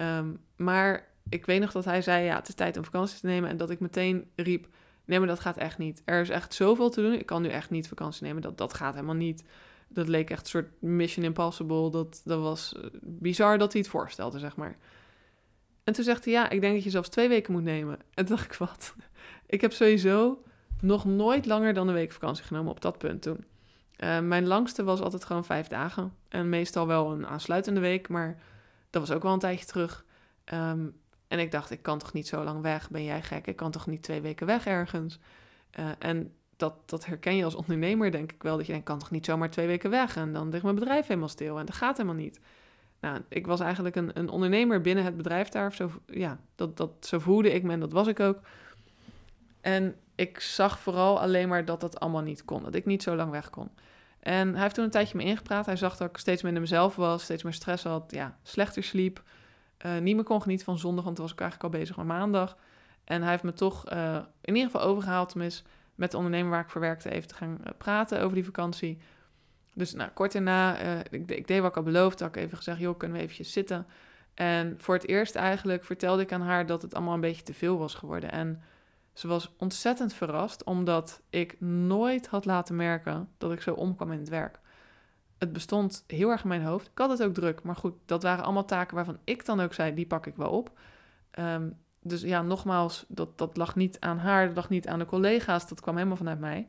Um, 0.00 0.40
maar 0.56 1.08
ik 1.28 1.46
weet 1.46 1.60
nog 1.60 1.72
dat 1.72 1.84
hij 1.84 2.02
zei, 2.02 2.24
ja, 2.24 2.36
het 2.36 2.48
is 2.48 2.54
tijd 2.54 2.76
om 2.76 2.84
vakantie 2.84 3.20
te 3.20 3.26
nemen. 3.26 3.50
En 3.50 3.56
dat 3.56 3.70
ik 3.70 3.80
meteen 3.80 4.30
riep, 4.36 4.66
nee, 5.08 5.18
maar 5.18 5.28
dat 5.28 5.40
gaat 5.40 5.56
echt 5.56 5.78
niet. 5.78 6.02
Er 6.04 6.20
is 6.20 6.28
echt 6.28 6.54
zoveel 6.54 6.90
te 6.90 7.02
doen. 7.02 7.12
Ik 7.12 7.26
kan 7.26 7.42
nu 7.42 7.48
echt 7.48 7.70
niet 7.70 7.88
vakantie 7.88 8.26
nemen. 8.26 8.42
Dat, 8.42 8.58
dat 8.58 8.74
gaat 8.74 8.94
helemaal 8.94 9.14
niet. 9.14 9.44
Dat 9.88 10.08
leek 10.08 10.30
echt 10.30 10.40
een 10.40 10.48
soort 10.48 10.82
Mission 10.82 11.24
Impossible. 11.24 11.90
Dat, 11.90 12.20
dat 12.24 12.40
was 12.40 12.74
eh, 12.76 12.82
bizar 13.02 13.58
dat 13.58 13.72
hij 13.72 13.80
het 13.80 13.90
voorstelde, 13.90 14.38
zeg 14.38 14.56
maar. 14.56 14.76
En 15.84 15.92
toen 15.92 16.04
zegt 16.04 16.24
hij, 16.24 16.32
ja, 16.32 16.50
ik 16.50 16.60
denk 16.60 16.74
dat 16.74 16.84
je 16.84 16.90
zelfs 16.90 17.08
twee 17.08 17.28
weken 17.28 17.52
moet 17.52 17.62
nemen. 17.62 17.98
En 18.14 18.26
toen 18.26 18.36
dacht 18.36 18.52
ik, 18.52 18.58
wat? 18.58 18.94
Ik 19.46 19.60
heb 19.60 19.72
sowieso 19.72 20.42
nog 20.80 21.04
nooit 21.04 21.46
langer 21.46 21.74
dan 21.74 21.88
een 21.88 21.94
week 21.94 22.12
vakantie 22.12 22.44
genomen 22.44 22.70
op 22.70 22.80
dat 22.80 22.98
punt 22.98 23.22
toen. 23.22 23.44
Uh, 24.04 24.20
mijn 24.20 24.46
langste 24.46 24.84
was 24.84 25.00
altijd 25.00 25.24
gewoon 25.24 25.44
vijf 25.44 25.66
dagen. 25.68 26.14
En 26.28 26.48
meestal 26.48 26.86
wel 26.86 27.12
een 27.12 27.26
aansluitende 27.26 27.80
week, 27.80 28.08
maar 28.08 28.38
dat 28.90 29.08
was 29.08 29.16
ook 29.16 29.22
wel 29.22 29.32
een 29.32 29.38
tijdje 29.38 29.66
terug. 29.66 30.04
Um, 30.52 31.00
en 31.28 31.38
ik 31.38 31.50
dacht, 31.50 31.70
ik 31.70 31.82
kan 31.82 31.98
toch 31.98 32.12
niet 32.12 32.28
zo 32.28 32.44
lang 32.44 32.60
weg? 32.60 32.90
Ben 32.90 33.04
jij 33.04 33.22
gek? 33.22 33.46
Ik 33.46 33.56
kan 33.56 33.70
toch 33.70 33.86
niet 33.86 34.02
twee 34.02 34.20
weken 34.20 34.46
weg 34.46 34.66
ergens? 34.66 35.18
Uh, 35.78 35.88
en 35.98 36.32
dat, 36.56 36.74
dat 36.86 37.06
herken 37.06 37.36
je 37.36 37.44
als 37.44 37.54
ondernemer, 37.54 38.10
denk 38.10 38.32
ik 38.32 38.42
wel. 38.42 38.56
Dat 38.56 38.66
je 38.66 38.72
denkt, 38.72 38.86
kan 38.86 38.98
toch 38.98 39.10
niet 39.10 39.24
zomaar 39.24 39.50
twee 39.50 39.66
weken 39.66 39.90
weg? 39.90 40.16
En 40.16 40.32
dan 40.32 40.48
ligt 40.48 40.62
mijn 40.62 40.74
bedrijf 40.74 41.06
helemaal 41.06 41.28
stil. 41.28 41.58
En 41.58 41.66
dat 41.66 41.74
gaat 41.74 41.96
helemaal 41.96 42.22
niet. 42.22 42.40
Nou, 43.00 43.20
ik 43.28 43.46
was 43.46 43.60
eigenlijk 43.60 43.96
een, 43.96 44.10
een 44.18 44.28
ondernemer 44.28 44.80
binnen 44.80 45.04
het 45.04 45.16
bedrijf 45.16 45.48
daar. 45.48 45.72
Zo, 45.72 45.90
ja, 46.06 46.38
dat, 46.54 46.76
dat, 46.76 46.90
zo 47.00 47.18
voelde 47.18 47.52
ik 47.52 47.62
me 47.62 47.72
en 47.72 47.80
dat 47.80 47.92
was 47.92 48.06
ik 48.06 48.20
ook. 48.20 48.40
En 49.60 49.96
ik 50.14 50.40
zag 50.40 50.78
vooral 50.78 51.20
alleen 51.20 51.48
maar 51.48 51.64
dat 51.64 51.80
dat 51.80 52.00
allemaal 52.00 52.22
niet 52.22 52.44
kon. 52.44 52.62
Dat 52.62 52.74
ik 52.74 52.86
niet 52.86 53.02
zo 53.02 53.16
lang 53.16 53.30
weg 53.30 53.50
kon. 53.50 53.70
En 54.20 54.52
hij 54.52 54.62
heeft 54.62 54.74
toen 54.74 54.84
een 54.84 54.90
tijdje 54.90 55.16
me 55.16 55.24
ingepraat. 55.24 55.66
Hij 55.66 55.76
zag 55.76 55.96
dat 55.96 56.08
ik 56.08 56.16
steeds 56.16 56.42
minder 56.42 56.60
mezelf 56.62 56.96
was, 56.96 57.22
steeds 57.22 57.42
meer 57.42 57.52
stress 57.52 57.84
had, 57.84 58.10
ja, 58.10 58.38
slechter 58.42 58.82
sliep. 58.82 59.22
Niet 60.00 60.14
meer 60.14 60.24
kon 60.24 60.42
genieten 60.42 60.64
van 60.64 60.78
zondag, 60.78 61.04
want 61.04 61.16
toen 61.16 61.24
was 61.24 61.34
ik 61.34 61.40
eigenlijk 61.40 61.74
al 61.74 61.80
bezig 61.80 61.96
met 61.96 62.06
maandag. 62.06 62.56
En 63.04 63.22
hij 63.22 63.30
heeft 63.30 63.42
me 63.42 63.52
toch 63.52 63.92
uh, 63.92 64.18
in 64.40 64.54
ieder 64.54 64.70
geval 64.70 64.86
overgehaald, 64.86 65.28
tenminste, 65.28 65.62
met 65.94 66.10
de 66.10 66.16
ondernemer 66.16 66.50
waar 66.50 66.60
ik 66.60 66.70
voor 66.70 66.80
werkte, 66.80 67.10
even 67.10 67.28
te 67.28 67.34
gaan 67.34 67.58
uh, 67.60 67.66
praten 67.78 68.20
over 68.20 68.34
die 68.34 68.44
vakantie. 68.44 68.98
Dus 69.74 69.94
nou, 69.94 70.10
kort 70.10 70.32
daarna, 70.32 70.76
ik, 71.10 71.30
ik, 71.30 71.46
deed 71.46 71.60
wat 71.60 71.70
ik 71.70 71.76
al 71.76 71.82
beloofd, 71.82 72.20
had 72.20 72.28
ik 72.28 72.42
even 72.42 72.56
gezegd, 72.56 72.78
joh, 72.78 72.98
kunnen 72.98 73.16
we 73.16 73.22
eventjes 73.22 73.52
zitten? 73.52 73.86
En 74.34 74.74
voor 74.78 74.94
het 74.94 75.06
eerst 75.06 75.34
eigenlijk 75.34 75.84
vertelde 75.84 76.22
ik 76.22 76.32
aan 76.32 76.40
haar 76.40 76.66
dat 76.66 76.82
het 76.82 76.94
allemaal 76.94 77.14
een 77.14 77.20
beetje 77.20 77.42
te 77.42 77.54
veel 77.54 77.78
was 77.78 77.94
geworden. 77.94 78.30
En 78.32 78.62
ze 79.12 79.28
was 79.28 79.54
ontzettend 79.56 80.12
verrast, 80.14 80.64
omdat 80.64 81.22
ik 81.30 81.60
nooit 81.60 82.26
had 82.26 82.44
laten 82.44 82.76
merken 82.76 83.28
dat 83.38 83.52
ik 83.52 83.60
zo 83.60 83.74
omkwam 83.74 84.12
in 84.12 84.18
het 84.18 84.28
werk. 84.28 84.60
Het 85.38 85.52
bestond 85.52 86.04
heel 86.06 86.30
erg 86.30 86.42
in 86.42 86.48
mijn 86.48 86.64
hoofd. 86.64 86.86
Ik 86.86 86.98
had 86.98 87.10
het 87.10 87.22
ook 87.22 87.34
druk, 87.34 87.62
maar 87.62 87.76
goed, 87.76 87.94
dat 88.06 88.22
waren 88.22 88.44
allemaal 88.44 88.64
taken 88.64 88.94
waarvan 88.94 89.18
ik 89.24 89.44
dan 89.44 89.60
ook 89.60 89.74
zei, 89.74 89.94
die 89.94 90.06
pak 90.06 90.26
ik 90.26 90.36
wel 90.36 90.50
op. 90.50 90.78
Um, 91.38 91.76
dus 92.02 92.20
ja, 92.20 92.42
nogmaals, 92.42 93.04
dat, 93.08 93.38
dat 93.38 93.56
lag 93.56 93.76
niet 93.76 94.00
aan 94.00 94.18
haar, 94.18 94.46
dat 94.46 94.56
lag 94.56 94.68
niet 94.68 94.88
aan 94.88 94.98
de 94.98 95.04
collega's, 95.04 95.68
dat 95.68 95.80
kwam 95.80 95.96
helemaal 95.96 96.16
vanuit 96.16 96.38
mij. 96.38 96.68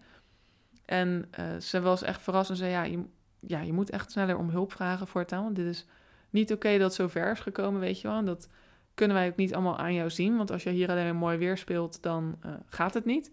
En 0.85 1.29
uh, 1.39 1.59
ze 1.59 1.81
was 1.81 2.01
echt 2.01 2.21
verrast 2.21 2.49
en 2.49 2.55
zei, 2.55 2.71
ja 2.71 2.83
je, 2.83 3.03
ja, 3.39 3.59
je 3.59 3.73
moet 3.73 3.89
echt 3.89 4.11
sneller 4.11 4.37
om 4.37 4.49
hulp 4.49 4.71
vragen 4.71 5.07
voortaan, 5.07 5.43
want 5.43 5.55
dit 5.55 5.65
is 5.65 5.85
niet 6.29 6.53
oké 6.53 6.77
dat 6.77 6.93
zo 6.93 7.07
ver 7.07 7.31
is 7.31 7.39
gekomen, 7.39 7.79
weet 7.79 8.01
je 8.01 8.07
wel. 8.07 8.17
En 8.17 8.25
dat 8.25 8.49
kunnen 8.93 9.17
wij 9.17 9.27
ook 9.27 9.35
niet 9.35 9.53
allemaal 9.53 9.77
aan 9.77 9.93
jou 9.93 10.09
zien. 10.09 10.37
Want 10.37 10.51
als 10.51 10.63
je 10.63 10.69
hier 10.69 10.89
alleen 10.89 11.15
mooi 11.15 11.37
weer 11.37 11.57
speelt, 11.57 12.03
dan 12.03 12.35
uh, 12.45 12.51
gaat 12.65 12.93
het 12.93 13.05
niet. 13.05 13.31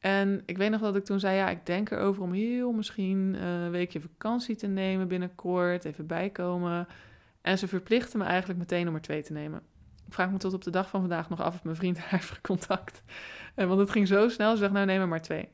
En 0.00 0.42
ik 0.46 0.56
weet 0.56 0.70
nog 0.70 0.80
dat 0.80 0.96
ik 0.96 1.04
toen 1.04 1.20
zei, 1.20 1.36
ja, 1.36 1.48
ik 1.48 1.66
denk 1.66 1.90
erover 1.90 2.22
om 2.22 2.32
heel 2.32 2.72
misschien 2.72 3.34
uh, 3.34 3.62
een 3.62 3.70
weekje 3.70 4.00
vakantie 4.00 4.56
te 4.56 4.66
nemen 4.66 5.08
binnenkort, 5.08 5.84
even 5.84 6.06
bijkomen. 6.06 6.88
En 7.40 7.58
ze 7.58 7.68
verplichten 7.68 8.18
me 8.18 8.24
eigenlijk 8.24 8.58
meteen 8.58 8.88
om 8.88 8.94
er 8.94 9.00
twee 9.00 9.22
te 9.22 9.32
nemen. 9.32 9.60
Ik 10.06 10.12
vraag 10.12 10.30
me 10.30 10.38
tot 10.38 10.54
op 10.54 10.64
de 10.64 10.70
dag 10.70 10.88
van 10.88 11.00
vandaag 11.00 11.28
nog 11.28 11.40
af 11.40 11.54
of 11.54 11.64
mijn 11.64 11.76
vriend 11.76 11.98
haar 12.00 12.10
heeft 12.10 12.40
contact. 12.40 13.02
Uh, 13.56 13.66
want 13.66 13.80
het 13.80 13.90
ging 13.90 14.08
zo 14.08 14.28
snel, 14.28 14.50
ze 14.50 14.56
zegt, 14.56 14.72
nou 14.72 14.86
neem 14.86 15.00
er 15.00 15.08
maar 15.08 15.22
twee. 15.22 15.48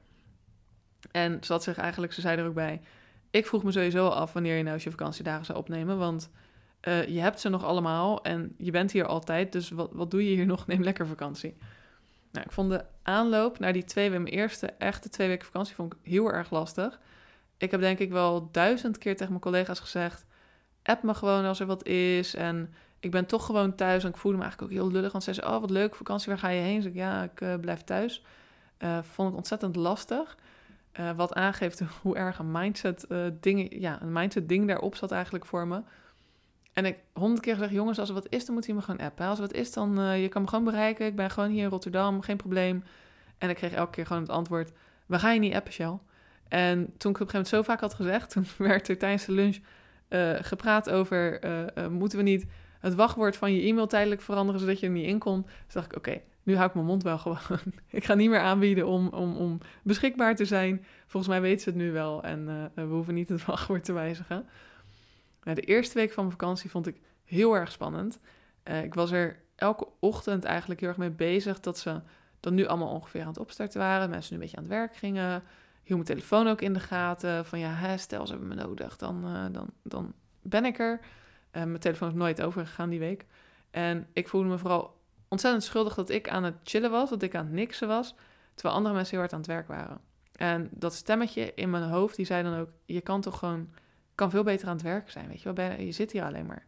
En 1.11 1.38
ze 1.41 1.53
had 1.53 1.62
zich 1.62 1.76
eigenlijk, 1.76 2.12
ze 2.12 2.21
zei 2.21 2.38
er 2.38 2.47
ook 2.47 2.55
bij, 2.55 2.81
ik 3.31 3.47
vroeg 3.47 3.62
me 3.62 3.73
sowieso 3.73 4.09
af 4.09 4.33
wanneer 4.33 4.57
je 4.57 4.62
nou 4.62 4.75
eens 4.75 4.85
je 4.85 4.91
vakantiedagen 4.91 5.45
zou 5.45 5.59
opnemen, 5.59 5.99
want 5.99 6.31
uh, 6.88 7.07
je 7.07 7.21
hebt 7.21 7.41
ze 7.41 7.49
nog 7.49 7.65
allemaal 7.65 8.23
en 8.23 8.55
je 8.59 8.71
bent 8.71 8.93
hier 8.93 9.07
altijd, 9.07 9.53
dus 9.53 9.71
wat, 9.71 9.91
wat 9.93 10.11
doe 10.11 10.29
je 10.29 10.35
hier 10.35 10.47
nog? 10.47 10.67
Neem 10.67 10.83
lekker 10.83 11.07
vakantie. 11.07 11.57
Nou, 12.33 12.47
ik 12.47 12.52
vond 12.52 12.71
de 12.71 12.85
aanloop 13.02 13.59
naar 13.59 13.73
die 13.73 13.85
twee, 13.85 14.11
mijn 14.11 14.26
eerste 14.26 14.66
echte 14.66 15.09
twee 15.09 15.28
weken 15.28 15.47
vakantie, 15.47 15.75
vond 15.75 15.92
ik 15.92 15.99
heel 16.02 16.33
erg 16.33 16.50
lastig. 16.50 17.00
Ik 17.56 17.71
heb 17.71 17.80
denk 17.80 17.99
ik 17.99 18.11
wel 18.11 18.49
duizend 18.52 18.99
keer 18.99 19.12
tegen 19.12 19.28
mijn 19.28 19.42
collega's 19.42 19.80
gezegd, 19.80 20.25
app 20.83 21.02
me 21.02 21.14
gewoon 21.14 21.45
als 21.45 21.61
er 21.61 21.66
wat 21.66 21.87
is. 21.87 22.35
En 22.35 22.75
ik 23.00 23.11
ben 23.11 23.26
toch 23.26 23.47
gewoon 23.47 23.75
thuis 23.75 24.02
en 24.02 24.09
ik 24.09 24.16
voelde 24.16 24.37
me 24.37 24.42
eigenlijk 24.42 24.73
ook 24.73 24.78
heel 24.78 24.90
lullig. 24.90 25.12
Want 25.12 25.25
zij 25.25 25.35
zei, 25.35 25.47
oh 25.47 25.61
wat 25.61 25.71
leuk, 25.71 25.95
vakantie, 25.95 26.28
waar 26.28 26.38
ga 26.38 26.49
je 26.49 26.61
heen? 26.61 26.83
Zeg 26.83 26.90
ik, 26.90 26.97
ja, 26.99 27.23
ik 27.23 27.40
uh, 27.40 27.54
blijf 27.54 27.83
thuis. 27.83 28.25
Uh, 28.78 28.99
vond 29.02 29.30
ik 29.30 29.37
ontzettend 29.37 29.76
lastig. 29.76 30.37
Uh, 31.00 31.11
wat 31.11 31.35
aangeeft 31.35 31.80
hoe 32.02 32.16
erg 32.16 32.38
een 32.38 32.50
mindset, 32.50 33.06
ding, 33.40 33.80
ja, 33.80 34.02
een 34.02 34.12
mindset 34.12 34.49
ding 34.49 34.66
daarop 34.66 34.97
zat 34.97 35.12
eigenlijk 35.12 35.47
voor 35.47 35.66
me. 35.66 35.83
En 36.76 36.85
ik 36.85 36.99
honderd 37.12 37.40
keer 37.40 37.54
gezegd, 37.54 37.73
jongens, 37.73 37.99
als 37.99 38.09
er 38.09 38.14
wat 38.14 38.26
is, 38.28 38.45
dan 38.47 38.54
moet 38.54 38.66
je 38.66 38.75
me 38.75 38.80
gewoon 38.80 39.06
appen. 39.06 39.26
Als 39.26 39.38
er 39.38 39.47
wat 39.47 39.54
is, 39.54 39.73
dan 39.73 40.00
uh, 40.00 40.23
je 40.23 40.28
kan 40.28 40.42
me 40.42 40.49
gewoon 40.49 40.64
bereiken. 40.64 41.06
Ik 41.06 41.16
ben 41.16 41.30
gewoon 41.30 41.50
hier 41.50 41.62
in 41.62 41.68
Rotterdam, 41.68 42.21
geen 42.21 42.37
probleem. 42.37 42.85
En 43.38 43.50
ik 43.50 43.56
kreeg 43.56 43.73
elke 43.73 43.90
keer 43.90 44.06
gewoon 44.06 44.23
het 44.23 44.30
antwoord, 44.30 44.73
we 45.06 45.18
gaan 45.18 45.35
je 45.35 45.40
niet 45.40 45.54
appen, 45.54 45.73
Shell. 45.73 45.99
En 46.49 46.95
toen 46.97 47.11
ik 47.11 47.21
op 47.21 47.26
een 47.26 47.30
gegeven 47.30 47.33
moment 47.33 47.49
zo 47.49 47.62
vaak 47.62 47.80
had 47.80 47.95
gezegd, 47.95 48.30
toen 48.33 48.47
werd 48.59 48.88
er 48.88 48.99
tijdens 48.99 49.25
de 49.25 49.33
lunch 49.33 49.56
uh, 50.09 50.35
gepraat 50.40 50.90
over, 50.90 51.45
uh, 51.45 51.87
moeten 51.87 52.18
we 52.18 52.25
niet 52.25 52.47
het 52.80 52.95
wachtwoord 52.95 53.37
van 53.37 53.52
je 53.52 53.62
e-mail 53.62 53.87
tijdelijk 53.87 54.21
veranderen, 54.21 54.61
zodat 54.61 54.80
je 54.80 54.87
er 54.87 54.92
niet 54.92 55.06
in 55.06 55.18
kon. 55.18 55.42
Dus 55.64 55.75
dacht 55.75 55.87
ik, 55.87 55.97
oké, 55.97 56.21
Nu 56.42 56.54
hou 56.54 56.68
ik 56.68 56.75
mijn 56.75 56.87
mond 56.87 57.02
wel 57.02 57.18
gewoon. 57.18 57.38
ik 57.90 58.04
ga 58.04 58.14
niet 58.14 58.30
meer 58.30 58.40
aanbieden 58.40 58.87
om, 58.87 59.09
om, 59.09 59.37
om 59.37 59.59
beschikbaar 59.83 60.35
te 60.35 60.45
zijn. 60.45 60.85
Volgens 61.06 61.33
mij 61.33 61.40
weten 61.40 61.61
ze 61.61 61.68
het 61.68 61.78
nu 61.78 61.92
wel 61.92 62.23
en 62.23 62.71
we 62.75 62.83
hoeven 62.83 63.14
niet 63.14 63.28
het 63.28 63.45
wachtwoord 63.45 63.85
te 63.85 63.92
wijzigen. 63.92 64.47
De 65.55 65.61
eerste 65.61 65.95
week 65.95 66.12
van 66.12 66.25
mijn 66.25 66.38
vakantie 66.38 66.71
vond 66.71 66.87
ik 66.87 67.00
heel 67.25 67.57
erg 67.57 67.73
spannend. 67.73 68.19
Uh, 68.65 68.83
ik 68.83 68.95
was 68.95 69.11
er 69.11 69.43
elke 69.55 69.88
ochtend 70.00 70.45
eigenlijk 70.45 70.81
heel 70.81 70.88
erg 70.88 70.99
mee 70.99 71.11
bezig 71.11 71.61
dat 71.61 71.79
ze 71.79 72.00
dan 72.41 72.55
nu 72.55 72.67
allemaal 72.67 72.88
ongeveer 72.88 73.21
aan 73.21 73.29
het 73.29 73.38
opstarten 73.38 73.81
waren. 73.81 74.11
Mensen 74.11 74.35
nu 74.35 74.37
een 74.37 74.43
beetje 74.43 74.57
aan 74.57 74.62
het 74.62 74.73
werk 74.73 74.97
gingen. 74.97 75.43
Hield 75.83 75.99
mijn 75.99 76.05
telefoon 76.05 76.49
ook 76.49 76.61
in 76.61 76.73
de 76.73 76.81
gaten. 76.81 77.47
Van 77.47 77.59
ja, 77.59 77.97
stel 77.97 78.26
ze 78.26 78.33
hebben 78.33 78.49
me 78.49 78.55
nodig, 78.55 78.97
dan, 78.97 79.25
uh, 79.25 79.45
dan, 79.53 79.71
dan 79.83 80.12
ben 80.43 80.65
ik 80.65 80.79
er. 80.79 81.00
Uh, 81.00 81.62
mijn 81.62 81.79
telefoon 81.79 82.09
is 82.09 82.15
nooit 82.15 82.43
overgegaan 82.43 82.91
die 82.91 82.99
week. 82.99 83.26
En 83.71 84.07
ik 84.12 84.29
voelde 84.29 84.49
me 84.49 84.59
vooral 84.59 85.00
ontzettend 85.29 85.65
schuldig 85.65 85.95
dat 85.95 86.11
ik 86.11 86.29
aan 86.29 86.45
het 86.45 86.55
chillen 86.62 86.91
was, 86.91 87.11
dat 87.11 87.23
ik 87.23 87.35
aan 87.35 87.45
het 87.45 87.55
niksen 87.55 87.88
was, 87.88 88.15
terwijl 88.55 88.76
andere 88.76 88.95
mensen 88.95 89.11
heel 89.11 89.21
hard 89.21 89.33
aan 89.33 89.38
het 89.38 89.49
werk 89.49 89.69
waren. 89.69 90.00
En 90.33 90.69
dat 90.71 90.95
stemmetje 90.95 91.55
in 91.55 91.71
mijn 91.71 91.83
hoofd, 91.83 92.17
die 92.17 92.26
zei 92.26 92.43
dan 92.43 92.59
ook, 92.59 92.69
je 92.85 93.00
kan 93.00 93.21
toch 93.21 93.38
gewoon, 93.38 93.71
kan 94.16 94.30
veel 94.30 94.42
beter 94.42 94.68
aan 94.68 94.75
het 94.75 94.82
werk 94.82 95.11
zijn, 95.11 95.28
weet 95.28 95.42
je 95.42 95.52
wel, 95.52 95.70
je 95.80 95.92
zit 95.92 96.12
hier 96.12 96.25
alleen 96.25 96.46
maar. 96.46 96.66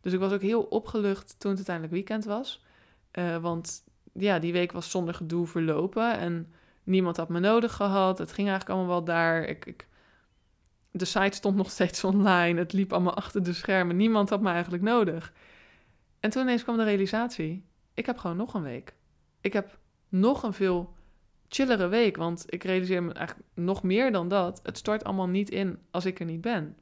Dus 0.00 0.12
ik 0.12 0.18
was 0.18 0.32
ook 0.32 0.40
heel 0.40 0.62
opgelucht 0.62 1.34
toen 1.38 1.50
het 1.50 1.68
uiteindelijk 1.68 1.94
weekend 1.94 2.24
was, 2.24 2.64
uh, 3.12 3.36
want 3.36 3.84
ja, 4.12 4.38
die 4.38 4.52
week 4.52 4.72
was 4.72 4.90
zonder 4.90 5.14
gedoe 5.14 5.46
verlopen 5.46 6.18
en 6.18 6.52
niemand 6.84 7.16
had 7.16 7.28
me 7.28 7.40
nodig 7.40 7.72
gehad, 7.72 8.18
het 8.18 8.32
ging 8.32 8.48
eigenlijk 8.48 8.78
allemaal 8.78 8.96
wel 8.96 9.04
daar, 9.04 9.44
ik, 9.44 9.66
ik 9.66 9.86
de 10.90 11.04
site 11.04 11.36
stond 11.36 11.56
nog 11.56 11.70
steeds 11.70 12.04
online, 12.12 12.58
het 12.58 12.72
liep 12.72 12.92
allemaal 12.92 13.14
achter 13.14 13.42
de 13.42 13.52
schermen, 13.52 13.96
niemand 13.96 14.30
had 14.30 14.40
me 14.40 14.50
eigenlijk 14.50 14.82
nodig. 14.82 15.32
En 16.20 16.30
toen 16.30 16.42
ineens 16.42 16.62
kwam 16.62 16.76
de 16.76 16.84
realisatie, 16.84 17.64
ik 17.94 18.06
heb 18.06 18.18
gewoon 18.18 18.36
nog 18.36 18.54
een 18.54 18.62
week. 18.62 18.94
Ik 19.40 19.52
heb 19.52 19.78
nog 20.08 20.42
een 20.42 20.52
veel 20.52 20.94
chillere 21.54 21.88
week, 21.88 22.16
want 22.16 22.44
ik 22.46 22.64
realiseer 22.64 23.02
me 23.02 23.12
eigenlijk 23.12 23.48
nog 23.54 23.82
meer 23.82 24.12
dan 24.12 24.28
dat. 24.28 24.60
Het 24.62 24.78
stort 24.78 25.04
allemaal 25.04 25.28
niet 25.28 25.50
in 25.50 25.78
als 25.90 26.04
ik 26.04 26.20
er 26.20 26.26
niet 26.26 26.40
ben. 26.40 26.76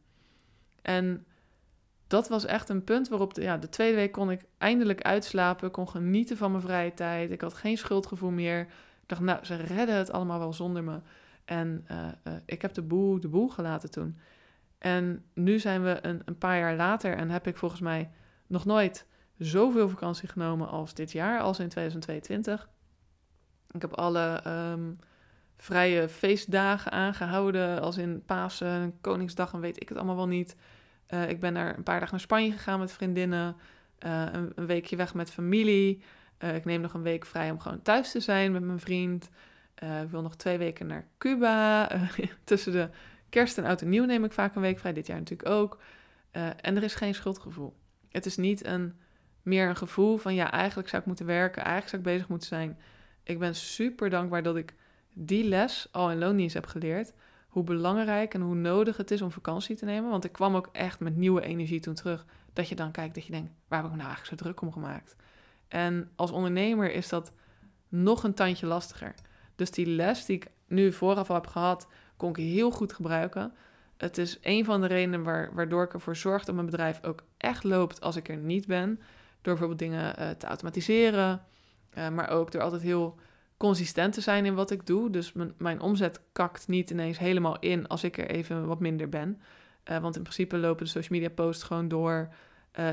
En 0.82 1.26
dat 2.06 2.28
was 2.28 2.44
echt 2.44 2.68
een 2.68 2.84
punt 2.84 3.08
waarop 3.08 3.34
de, 3.34 3.42
ja, 3.42 3.56
de 3.56 3.68
tweede 3.68 3.96
week 3.96 4.12
kon 4.12 4.30
ik 4.30 4.44
eindelijk 4.58 5.02
uitslapen, 5.02 5.70
kon 5.70 5.88
genieten 5.88 6.36
van 6.36 6.50
mijn 6.50 6.62
vrije 6.62 6.94
tijd. 6.94 7.30
Ik 7.30 7.40
had 7.40 7.54
geen 7.54 7.78
schuldgevoel 7.78 8.30
meer. 8.30 8.60
Ik 8.60 8.68
dacht, 9.06 9.20
nou, 9.20 9.44
ze 9.44 9.54
redden 9.54 9.96
het 9.96 10.12
allemaal 10.12 10.38
wel 10.38 10.52
zonder 10.52 10.84
me. 10.84 11.00
En 11.44 11.84
uh, 11.90 12.08
uh, 12.24 12.32
ik 12.44 12.62
heb 12.62 12.74
de 12.74 12.82
boel, 12.82 13.20
de 13.20 13.28
boel 13.28 13.48
gelaten 13.48 13.90
toen. 13.90 14.18
En 14.78 15.24
nu 15.34 15.58
zijn 15.58 15.82
we 15.82 15.98
een, 16.02 16.22
een 16.24 16.38
paar 16.38 16.58
jaar 16.58 16.76
later 16.76 17.16
en 17.16 17.30
heb 17.30 17.46
ik 17.46 17.56
volgens 17.56 17.80
mij 17.80 18.10
nog 18.46 18.64
nooit 18.64 19.06
zoveel 19.38 19.88
vakantie 19.88 20.28
genomen 20.28 20.68
als 20.68 20.94
dit 20.94 21.12
jaar, 21.12 21.40
als 21.40 21.58
in 21.58 21.68
2022. 21.68 22.68
Ik 23.72 23.80
heb 23.80 23.92
alle 23.92 24.42
um, 24.46 24.98
vrije 25.56 26.08
feestdagen 26.08 26.92
aangehouden, 26.92 27.80
als 27.80 27.96
in 27.96 28.22
Pasen, 28.26 28.98
Koningsdag 29.00 29.52
en 29.52 29.60
weet 29.60 29.82
ik 29.82 29.88
het 29.88 29.98
allemaal 29.98 30.16
wel 30.16 30.28
niet. 30.28 30.56
Uh, 31.10 31.28
ik 31.28 31.40
ben 31.40 31.56
er 31.56 31.76
een 31.76 31.82
paar 31.82 31.98
dagen 31.98 32.10
naar 32.10 32.20
Spanje 32.20 32.52
gegaan 32.52 32.78
met 32.78 32.92
vriendinnen, 32.92 33.56
uh, 34.06 34.26
een, 34.32 34.66
weekje 34.66 34.96
weg 34.96 35.14
met 35.14 35.30
familie. 35.30 36.02
Uh, 36.38 36.54
ik 36.54 36.64
neem 36.64 36.80
nog 36.80 36.94
een 36.94 37.02
week 37.02 37.26
vrij 37.26 37.50
om 37.50 37.60
gewoon 37.60 37.82
thuis 37.82 38.10
te 38.10 38.20
zijn 38.20 38.52
met 38.52 38.62
mijn 38.62 38.78
vriend. 38.78 39.30
ik 40.02 40.10
wil 40.10 40.22
nog 40.22 40.36
twee 40.36 40.58
weken 40.58 40.86
naar 40.86 41.06
Cuba. 41.18 41.88
tussen 42.44 42.72
de 42.72 42.88
kerst 43.28 43.58
en 43.58 43.64
oud 43.64 43.82
en 43.82 43.88
nieuw 43.88 44.04
neem 44.04 44.24
ik 44.24 44.32
vaak 44.32 44.54
een 44.54 44.62
week 44.62 44.78
vrij, 44.78 44.92
dit 44.92 45.06
jaar 45.06 45.18
natuurlijk 45.18 45.48
ook. 45.48 45.80
en 46.30 46.76
er 46.76 46.82
is 46.82 46.94
geen 46.94 47.14
schuldgevoel. 47.14 47.76
Het 48.08 48.26
is 48.26 48.36
niet 48.36 48.64
een 48.66 48.94
meer 49.42 49.68
een 49.68 49.76
gevoel 49.76 50.16
van 50.16 50.34
ja, 50.34 50.50
eigenlijk 50.50 50.88
zou 50.88 51.00
ik 51.00 51.08
moeten 51.08 51.26
werken, 51.26 51.62
eigenlijk 51.62 51.88
zou 51.88 52.02
ik 52.02 52.08
bezig 52.08 52.28
moeten 52.28 52.48
zijn. 52.48 52.78
Ik 53.22 53.38
ben 53.38 53.54
super 53.54 54.10
dankbaar 54.10 54.42
dat 54.42 54.56
ik 54.56 54.74
die 55.12 55.44
les 55.44 55.88
al 55.90 56.10
in 56.10 56.18
loondienst 56.18 56.54
heb 56.54 56.66
geleerd. 56.66 57.12
Hoe 57.48 57.64
belangrijk 57.64 58.34
en 58.34 58.40
hoe 58.40 58.54
nodig 58.54 58.96
het 58.96 59.10
is 59.10 59.22
om 59.22 59.30
vakantie 59.30 59.76
te 59.76 59.84
nemen. 59.84 60.10
Want 60.10 60.24
ik 60.24 60.32
kwam 60.32 60.56
ook 60.56 60.68
echt 60.72 61.00
met 61.00 61.16
nieuwe 61.16 61.42
energie 61.42 61.80
toen 61.80 61.94
terug. 61.94 62.24
Dat 62.52 62.68
je 62.68 62.74
dan 62.74 62.90
kijkt, 62.90 63.14
dat 63.14 63.26
je 63.26 63.32
denkt, 63.32 63.50
waar 63.68 63.82
heb 63.82 63.90
ik 63.90 63.96
nou 63.96 64.08
eigenlijk 64.08 64.40
zo 64.40 64.44
druk 64.44 64.60
om 64.60 64.72
gemaakt? 64.72 65.16
En 65.68 66.10
als 66.16 66.30
ondernemer 66.30 66.92
is 66.92 67.08
dat 67.08 67.32
nog 67.88 68.24
een 68.24 68.34
tandje 68.34 68.66
lastiger. 68.66 69.14
Dus 69.56 69.70
die 69.70 69.86
les 69.86 70.24
die 70.24 70.36
ik 70.36 70.46
nu 70.66 70.92
vooraf 70.92 71.28
al 71.28 71.34
heb 71.34 71.46
gehad, 71.46 71.86
kon 72.16 72.30
ik 72.30 72.36
heel 72.36 72.70
goed 72.70 72.92
gebruiken. 72.92 73.52
Het 73.96 74.18
is 74.18 74.38
een 74.42 74.64
van 74.64 74.80
de 74.80 74.86
redenen 74.86 75.22
waar, 75.22 75.54
waardoor 75.54 75.84
ik 75.84 75.92
ervoor 75.92 76.16
zorg 76.16 76.44
dat 76.44 76.54
mijn 76.54 76.66
bedrijf 76.66 77.04
ook 77.04 77.24
echt 77.36 77.64
loopt 77.64 78.00
als 78.00 78.16
ik 78.16 78.28
er 78.28 78.36
niet 78.36 78.66
ben. 78.66 78.96
Door 79.40 79.54
bijvoorbeeld 79.54 79.78
dingen 79.78 80.20
uh, 80.20 80.30
te 80.30 80.46
automatiseren, 80.46 81.44
uh, 81.98 82.08
maar 82.08 82.28
ook 82.30 82.52
door 82.52 82.62
altijd 82.62 82.82
heel 82.82 83.18
consistent 83.56 84.12
te 84.12 84.20
zijn 84.20 84.46
in 84.46 84.54
wat 84.54 84.70
ik 84.70 84.86
doe. 84.86 85.10
Dus 85.10 85.32
mijn 85.58 85.80
omzet 85.80 86.20
kakt 86.32 86.68
niet 86.68 86.90
ineens 86.90 87.18
helemaal 87.18 87.58
in 87.58 87.86
als 87.86 88.04
ik 88.04 88.18
er 88.18 88.30
even 88.30 88.66
wat 88.66 88.80
minder 88.80 89.08
ben. 89.08 89.40
Uh, 89.90 89.98
want 89.98 90.16
in 90.16 90.22
principe 90.22 90.58
lopen 90.58 90.84
de 90.84 90.90
social 90.90 91.18
media 91.20 91.34
posts 91.34 91.62
gewoon 91.62 91.88
door. 91.88 92.28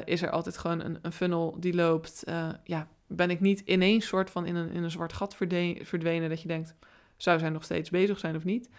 is 0.05 0.21
er 0.21 0.29
altijd 0.29 0.57
gewoon 0.57 0.81
een, 0.81 0.99
een 1.01 1.11
funnel 1.11 1.55
die 1.59 1.73
loopt. 1.73 2.23
ja, 2.63 2.87
ben 3.07 3.29
ik 3.29 3.39
niet 3.39 3.59
ineens 3.59 4.07
soort 4.07 4.29
van 4.29 4.45
in 4.45 4.55
een, 4.55 4.69
in 4.71 4.83
een 4.83 4.91
zwart 4.91 5.13
gat 5.13 5.35
verdwenen 5.81 6.29
dat 6.29 6.41
je 6.41 6.47
denkt, 6.47 6.75
zou 7.17 7.39
zij 7.39 7.49
nog 7.49 7.63
steeds 7.63 7.89
bezig 7.89 8.19
zijn 8.19 8.35
of 8.35 8.43
niet? 8.43 8.69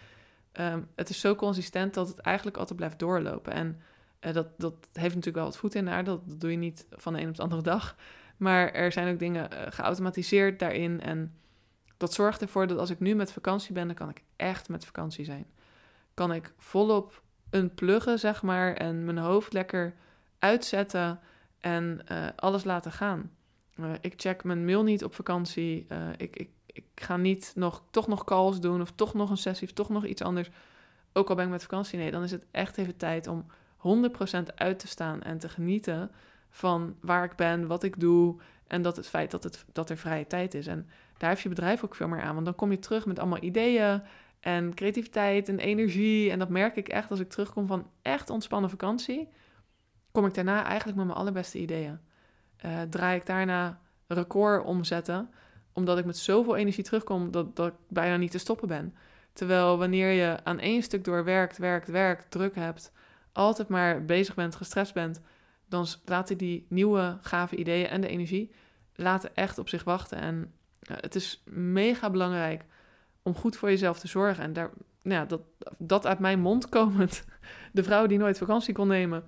Um, 0.53 0.87
het 0.95 1.09
is 1.09 1.19
zo 1.19 1.35
consistent 1.35 1.93
dat 1.93 2.07
het 2.07 2.19
eigenlijk 2.19 2.57
altijd 2.57 2.77
blijft 2.77 2.99
doorlopen. 2.99 3.53
En 3.53 3.81
dat, 4.19 4.47
dat 4.57 4.73
heeft 4.93 5.15
natuurlijk 5.15 5.35
wel 5.35 5.45
wat 5.45 5.57
voet 5.57 5.75
in 5.75 5.87
haar. 5.87 6.03
Dat, 6.03 6.27
dat, 6.27 6.41
doe 6.41 6.51
je 6.51 6.57
niet 6.57 6.85
van 6.89 7.13
de 7.13 7.21
een 7.21 7.29
op 7.29 7.35
de 7.35 7.41
andere 7.41 7.61
dag. 7.61 7.95
Maar 8.39 8.71
er 8.71 8.91
zijn 8.91 9.13
ook 9.13 9.19
dingen 9.19 9.49
uh, 9.53 9.59
geautomatiseerd 9.69 10.59
daarin. 10.59 11.01
En 11.01 11.33
dat 11.97 12.13
zorgt 12.13 12.41
ervoor 12.41 12.67
dat 12.67 12.77
als 12.77 12.89
ik 12.89 12.99
nu 12.99 13.15
met 13.15 13.31
vakantie 13.31 13.73
ben, 13.73 13.87
dan 13.87 13.95
kan 13.95 14.09
ik 14.09 14.23
echt 14.35 14.69
met 14.69 14.85
vakantie 14.85 15.25
zijn. 15.25 15.45
Kan 16.13 16.33
ik 16.33 16.53
volop 16.57 17.21
een 17.49 17.73
pluggen, 17.73 18.19
zeg 18.19 18.41
maar, 18.41 18.73
en 18.73 19.05
mijn 19.05 19.17
hoofd 19.17 19.53
lekker 19.53 19.93
uitzetten 20.39 21.19
en 21.59 22.01
uh, 22.11 22.27
alles 22.35 22.63
laten 22.63 22.91
gaan. 22.91 23.31
ik 24.01 24.13
check 24.15 24.43
mijn 24.43 24.65
mail 24.65 24.83
niet 24.83 25.03
op 25.03 25.13
vakantie. 25.15 25.87
ik, 26.17 26.35
ik, 26.35 26.49
ik 26.65 26.85
ga 26.95 27.17
niet 27.17 27.51
nog, 27.55 27.83
toch 27.91 28.07
nog 28.07 28.23
calls 28.23 28.59
doen 28.59 28.81
of 28.81 28.91
toch 28.91 29.13
nog 29.13 29.29
een 29.29 29.37
sessie 29.37 29.67
of 29.67 29.73
toch 29.73 29.89
nog 29.89 30.05
iets 30.05 30.21
anders. 30.21 30.49
Ook 31.13 31.29
al 31.29 31.35
ben 31.35 31.45
ik 31.45 31.51
met 31.51 31.61
vakantie. 31.61 31.99
Nee, 31.99 32.11
dan 32.11 32.23
is 32.23 32.31
het 32.31 32.45
echt 32.51 32.77
even 32.77 32.97
tijd 32.97 33.27
om 33.27 33.45
100% 33.77 34.55
uit 34.55 34.79
te 34.79 34.87
staan 34.87 35.21
en 35.21 35.37
te 35.37 35.49
genieten 35.49 36.11
van 36.49 36.95
waar 37.01 37.23
ik 37.23 37.35
ben, 37.35 37.67
wat 37.67 37.83
ik 37.83 37.99
doe 37.99 38.35
en 38.67 38.81
dat 38.81 38.95
het 38.95 39.07
feit 39.07 39.31
dat, 39.31 39.43
het, 39.43 39.65
dat 39.71 39.89
er 39.89 39.97
vrije 39.97 40.27
tijd 40.27 40.53
is. 40.53 40.67
En 40.67 40.89
daar 41.17 41.29
heeft 41.29 41.41
je 41.41 41.49
bedrijf 41.49 41.83
ook 41.83 41.95
veel 41.95 42.07
meer 42.07 42.21
aan, 42.21 42.33
want 42.33 42.45
dan 42.45 42.55
kom 42.55 42.71
je 42.71 42.79
terug 42.79 43.05
met 43.05 43.19
allemaal 43.19 43.43
ideeën 43.43 44.01
en 44.39 44.73
creativiteit 44.73 45.49
en 45.49 45.59
energie. 45.59 46.31
En 46.31 46.39
dat 46.39 46.49
merk 46.49 46.75
ik 46.75 46.87
echt 46.87 47.11
als 47.11 47.19
ik 47.19 47.29
terugkom 47.29 47.67
van 47.67 47.89
echt 48.01 48.29
ontspannen 48.29 48.69
vakantie. 48.69 49.29
Kom 50.11 50.25
ik 50.25 50.33
daarna 50.33 50.63
eigenlijk 50.65 50.97
met 50.97 51.05
mijn 51.05 51.17
allerbeste 51.17 51.59
ideeën. 51.59 51.99
Uh, 52.65 52.81
draai 52.89 53.17
ik 53.17 53.25
daarna 53.25 53.79
record 54.07 54.63
omzetten, 54.63 55.29
omdat 55.73 55.97
ik 55.97 56.05
met 56.05 56.17
zoveel 56.17 56.55
energie 56.55 56.83
terugkom 56.83 57.31
dat, 57.31 57.55
dat 57.55 57.67
ik 57.67 57.73
bijna 57.87 58.17
niet 58.17 58.31
te 58.31 58.37
stoppen 58.37 58.67
ben. 58.67 58.95
Terwijl 59.33 59.77
wanneer 59.77 60.11
je 60.11 60.37
aan 60.43 60.59
één 60.59 60.83
stuk 60.83 61.03
door 61.03 61.23
werkt, 61.23 61.57
werkt, 61.57 61.87
werkt, 61.87 62.31
druk 62.31 62.55
hebt, 62.55 62.91
altijd 63.31 63.67
maar 63.67 64.05
bezig 64.05 64.35
bent, 64.35 64.55
gestrest 64.55 64.93
bent, 64.93 65.21
dan 65.69 65.87
laten 66.05 66.37
die 66.37 66.65
nieuwe 66.69 67.17
gave 67.21 67.55
ideeën 67.55 67.87
en 67.87 68.01
de 68.01 68.07
energie 68.07 68.51
laten 68.95 69.35
echt 69.35 69.57
op 69.57 69.69
zich 69.69 69.83
wachten. 69.83 70.17
En 70.17 70.53
het 70.79 71.15
is 71.15 71.43
mega 71.45 72.09
belangrijk 72.09 72.65
om 73.21 73.35
goed 73.35 73.55
voor 73.55 73.69
jezelf 73.69 73.99
te 73.99 74.07
zorgen. 74.07 74.43
En 74.43 74.53
daar, 74.53 74.69
nou 75.01 75.19
ja, 75.21 75.25
dat, 75.25 75.41
dat 75.77 76.05
uit 76.05 76.19
mijn 76.19 76.39
mond 76.39 76.69
komend, 76.69 77.25
de 77.71 77.83
vrouw 77.83 78.05
die 78.05 78.17
nooit 78.17 78.37
vakantie 78.37 78.73
kon 78.73 78.87
nemen, 78.87 79.23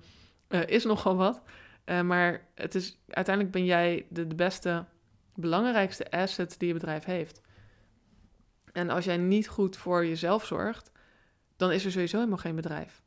uh, 0.48 0.66
is 0.66 0.84
nogal 0.84 1.16
wat. 1.16 1.42
Uh, 1.84 2.00
maar 2.00 2.46
het 2.54 2.74
is, 2.74 2.98
uiteindelijk 3.08 3.54
ben 3.54 3.64
jij 3.64 4.06
de, 4.08 4.26
de 4.26 4.34
beste, 4.34 4.84
belangrijkste 5.34 6.10
asset 6.10 6.54
die 6.58 6.68
je 6.68 6.74
bedrijf 6.74 7.04
heeft. 7.04 7.40
En 8.72 8.90
als 8.90 9.04
jij 9.04 9.16
niet 9.16 9.48
goed 9.48 9.76
voor 9.76 10.06
jezelf 10.06 10.46
zorgt, 10.46 10.90
dan 11.56 11.72
is 11.72 11.84
er 11.84 11.90
sowieso 11.90 12.16
helemaal 12.16 12.38
geen 12.38 12.56
bedrijf. 12.56 13.01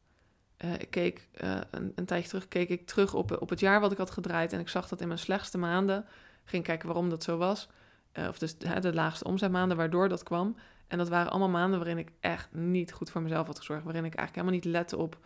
Uh, 0.63 0.74
ik 0.74 0.89
keek 0.89 1.27
uh, 1.43 1.57
een, 1.71 1.91
een, 1.95 2.05
tijdje 2.05 2.27
terug, 2.27 2.47
keek 2.47 2.69
ik 2.69 2.88
terug 2.88 3.13
op, 3.13 3.41
op 3.41 3.50
het 3.50 3.59
jaar 3.59 3.79
wat 3.79 3.91
ik 3.91 3.97
had 3.97 4.12
gedraaid. 4.12 4.53
En 4.53 4.59
ik 4.59 4.69
zag 4.69 4.88
dat 4.88 5.01
in 5.01 5.07
mijn 5.07 5.19
slechtste 5.19 5.57
maanden, 5.57 6.05
ging 6.43 6.63
kijken 6.63 6.88
waarom 6.88 7.09
dat 7.09 7.24
zo 7.24 7.38
was. 7.38 7.69
Uh, 8.13 8.27
of 8.27 8.38
dus 8.38 8.57
de, 8.57 8.79
de 8.79 8.93
laagste 8.93 9.25
omzetmaanden, 9.25 9.77
waardoor 9.77 10.09
dat 10.09 10.24
kwam. 10.24 10.55
En 10.88 10.97
dat 10.97 11.09
waren 11.09 11.31
allemaal 11.31 11.50
maanden 11.50 11.79
waarin 11.79 11.97
ik 11.97 12.12
echt 12.19 12.53
niet 12.53 12.93
goed 12.93 13.09
voor 13.09 13.21
mezelf 13.21 13.47
had 13.47 13.57
gezorgd. 13.57 13.83
Waarin 13.83 14.05
ik 14.05 14.15
eigenlijk 14.15 14.47
helemaal 14.47 14.71
niet 14.71 14.81
lette 14.81 14.97
op 14.97 15.17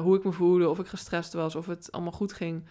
hoe 0.00 0.16
ik 0.16 0.24
me 0.24 0.32
voelde, 0.32 0.68
of 0.68 0.78
ik 0.78 0.86
gestrest 0.86 1.32
was, 1.32 1.54
of 1.54 1.66
het 1.66 1.92
allemaal 1.92 2.12
goed 2.12 2.32
ging. 2.32 2.64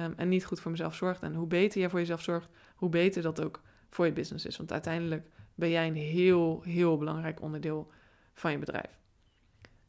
Um, 0.00 0.14
en 0.16 0.28
niet 0.28 0.44
goed 0.44 0.60
voor 0.60 0.70
mezelf 0.70 0.94
zorgde. 0.94 1.26
En 1.26 1.34
hoe 1.34 1.46
beter 1.46 1.80
je 1.80 1.90
voor 1.90 1.98
jezelf 1.98 2.22
zorgt, 2.22 2.48
hoe 2.76 2.88
beter 2.88 3.22
dat 3.22 3.44
ook 3.44 3.62
voor 3.90 4.06
je 4.06 4.12
business 4.12 4.46
is. 4.46 4.56
Want 4.56 4.72
uiteindelijk 4.72 5.28
ben 5.54 5.70
jij 5.70 5.86
een 5.86 5.94
heel, 5.94 6.62
heel 6.62 6.96
belangrijk 6.96 7.42
onderdeel 7.42 7.90
van 8.34 8.50
je 8.50 8.58
bedrijf. 8.58 8.98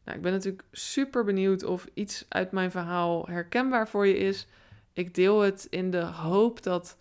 Nou, 0.08 0.20
ik 0.20 0.26
ben 0.26 0.34
natuurlijk 0.34 0.64
super 0.72 1.24
benieuwd 1.24 1.64
of 1.64 1.88
iets 1.94 2.26
uit 2.30 2.52
mijn 2.52 2.72
verhaal 2.72 3.26
herkenbaar 3.26 3.88
voor 3.88 4.08
je 4.08 4.18
is. 4.18 4.48
Ik 4.94 5.16
deel 5.16 5.40
het 5.40 5.68
in 5.70 5.92
de 5.92 6.04
hoop 6.04 6.64
dat 6.64 6.98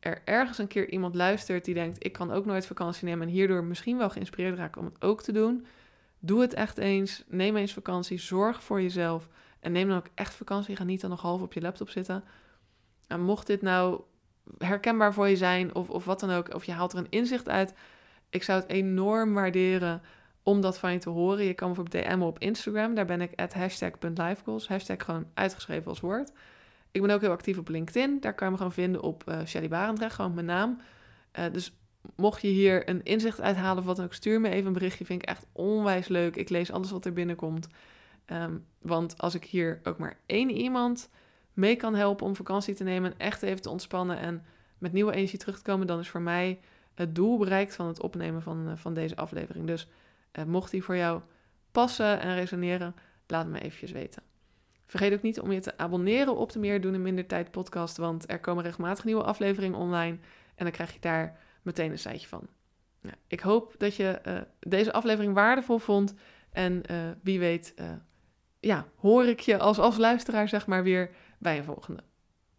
er 0.00 0.22
ergens 0.24 0.58
een 0.58 0.66
keer 0.66 0.90
iemand 0.90 1.14
luistert 1.14 1.64
die 1.64 1.74
denkt: 1.74 2.04
ik 2.04 2.12
kan 2.12 2.32
ook 2.32 2.44
nooit 2.44 2.66
vakantie 2.66 3.04
nemen 3.04 3.26
en 3.26 3.32
hierdoor 3.32 3.64
misschien 3.64 3.98
wel 3.98 4.10
geïnspireerd 4.10 4.58
raken 4.58 4.80
om 4.80 4.86
het 4.86 5.02
ook 5.02 5.22
te 5.22 5.32
doen, 5.32 5.66
doe 6.18 6.40
het 6.40 6.54
echt 6.54 6.78
eens. 6.78 7.24
Neem 7.26 7.56
eens 7.56 7.72
vakantie. 7.72 8.18
Zorg 8.18 8.62
voor 8.62 8.82
jezelf. 8.82 9.28
En 9.60 9.72
neem 9.72 9.88
dan 9.88 9.96
ook 9.96 10.10
echt 10.14 10.34
vakantie. 10.34 10.76
Ga 10.76 10.84
niet 10.84 11.00
dan 11.00 11.10
nog 11.10 11.20
half 11.20 11.42
op 11.42 11.52
je 11.52 11.60
laptop 11.60 11.90
zitten. 11.90 12.24
En 13.06 13.20
mocht 13.20 13.46
dit 13.46 13.62
nou 13.62 14.00
herkenbaar 14.58 15.14
voor 15.14 15.28
je 15.28 15.36
zijn 15.36 15.74
of, 15.74 15.90
of 15.90 16.04
wat 16.04 16.20
dan 16.20 16.30
ook, 16.30 16.54
of 16.54 16.64
je 16.64 16.72
haalt 16.72 16.92
er 16.92 16.98
een 16.98 17.10
inzicht 17.10 17.48
uit, 17.48 17.74
ik 18.30 18.42
zou 18.42 18.60
het 18.60 18.70
enorm 18.70 19.34
waarderen 19.34 20.02
om 20.46 20.60
dat 20.60 20.78
van 20.78 20.92
je 20.92 20.98
te 20.98 21.08
horen. 21.08 21.44
Je 21.44 21.54
kan 21.54 21.72
bijvoorbeeld 21.72 22.04
DM'en 22.04 22.22
op 22.22 22.38
Instagram. 22.38 22.94
Daar 22.94 23.04
ben 23.04 23.20
ik 23.20 23.40
at 23.40 23.54
hashtag.lifegoals. 23.54 24.68
Hashtag 24.68 25.04
gewoon 25.04 25.26
uitgeschreven 25.34 25.86
als 25.86 26.00
woord. 26.00 26.32
Ik 26.90 27.02
ben 27.02 27.10
ook 27.10 27.20
heel 27.20 27.30
actief 27.30 27.58
op 27.58 27.68
LinkedIn. 27.68 28.20
Daar 28.20 28.34
kan 28.34 28.46
je 28.46 28.52
me 28.52 28.58
gewoon 28.58 28.72
vinden 28.72 29.02
op 29.02 29.24
uh, 29.28 29.38
Shelly 29.46 29.68
Barendrecht, 29.68 30.14
gewoon 30.14 30.34
mijn 30.34 30.46
naam. 30.46 30.80
Uh, 31.38 31.44
dus 31.52 31.76
mocht 32.16 32.42
je 32.42 32.48
hier 32.48 32.88
een 32.88 33.04
inzicht 33.04 33.40
uithalen 33.40 33.78
of 33.78 33.84
wat 33.84 33.96
dan 33.96 34.04
ook, 34.04 34.14
stuur 34.14 34.40
me 34.40 34.48
even 34.48 34.66
een 34.66 34.72
berichtje. 34.72 35.04
Vind 35.04 35.22
ik 35.22 35.28
echt 35.28 35.46
onwijs 35.52 36.08
leuk. 36.08 36.36
Ik 36.36 36.48
lees 36.48 36.72
alles 36.72 36.90
wat 36.90 37.04
er 37.04 37.12
binnenkomt. 37.12 37.68
Um, 38.26 38.64
want 38.80 39.18
als 39.18 39.34
ik 39.34 39.44
hier 39.44 39.80
ook 39.82 39.98
maar 39.98 40.18
één 40.26 40.50
iemand 40.50 41.10
mee 41.52 41.76
kan 41.76 41.94
helpen 41.94 42.26
om 42.26 42.36
vakantie 42.36 42.74
te 42.74 42.84
nemen 42.84 43.10
en 43.10 43.18
echt 43.18 43.42
even 43.42 43.62
te 43.62 43.70
ontspannen 43.70 44.18
en 44.18 44.44
met 44.78 44.92
nieuwe 44.92 45.12
energie 45.12 45.38
terug 45.38 45.56
te 45.56 45.62
komen, 45.62 45.86
dan 45.86 45.98
is 45.98 46.08
voor 46.08 46.22
mij 46.22 46.60
het 46.94 47.14
doel 47.14 47.38
bereikt 47.38 47.74
van 47.74 47.86
het 47.86 48.00
opnemen 48.00 48.42
van, 48.42 48.68
uh, 48.68 48.72
van 48.76 48.94
deze 48.94 49.16
aflevering. 49.16 49.66
Dus 49.66 49.88
mocht 50.46 50.70
die 50.70 50.84
voor 50.84 50.96
jou 50.96 51.20
passen 51.72 52.20
en 52.20 52.34
resoneren, 52.34 52.94
laat 53.26 53.46
me 53.46 53.60
eventjes 53.60 53.90
weten. 53.90 54.22
Vergeet 54.86 55.12
ook 55.12 55.22
niet 55.22 55.40
om 55.40 55.52
je 55.52 55.60
te 55.60 55.78
abonneren 55.78 56.36
op 56.36 56.52
de 56.52 56.58
Meer 56.58 56.80
Doen 56.80 56.94
in 56.94 57.02
Minder 57.02 57.26
Tijd 57.26 57.50
podcast, 57.50 57.96
want 57.96 58.30
er 58.30 58.40
komen 58.40 58.64
regelmatig 58.64 59.04
nieuwe 59.04 59.22
afleveringen 59.22 59.78
online 59.78 60.18
en 60.54 60.64
dan 60.64 60.70
krijg 60.70 60.92
je 60.92 61.00
daar 61.00 61.38
meteen 61.62 61.90
een 61.90 61.98
seitje 61.98 62.28
van. 62.28 62.48
Nou, 63.00 63.16
ik 63.26 63.40
hoop 63.40 63.74
dat 63.78 63.96
je 63.96 64.20
uh, 64.26 64.38
deze 64.60 64.92
aflevering 64.92 65.34
waardevol 65.34 65.78
vond 65.78 66.14
en 66.50 66.82
uh, 66.90 66.96
wie 67.22 67.38
weet, 67.38 67.74
ja, 68.60 68.86
hoor 68.96 69.24
ik 69.24 69.40
je 69.40 69.58
als, 69.58 69.78
als 69.78 69.96
luisteraar 69.96 70.48
zeg 70.48 70.66
maar 70.66 70.82
weer 70.82 71.10
bij 71.38 71.58
een 71.58 71.64
volgende. 71.64 72.02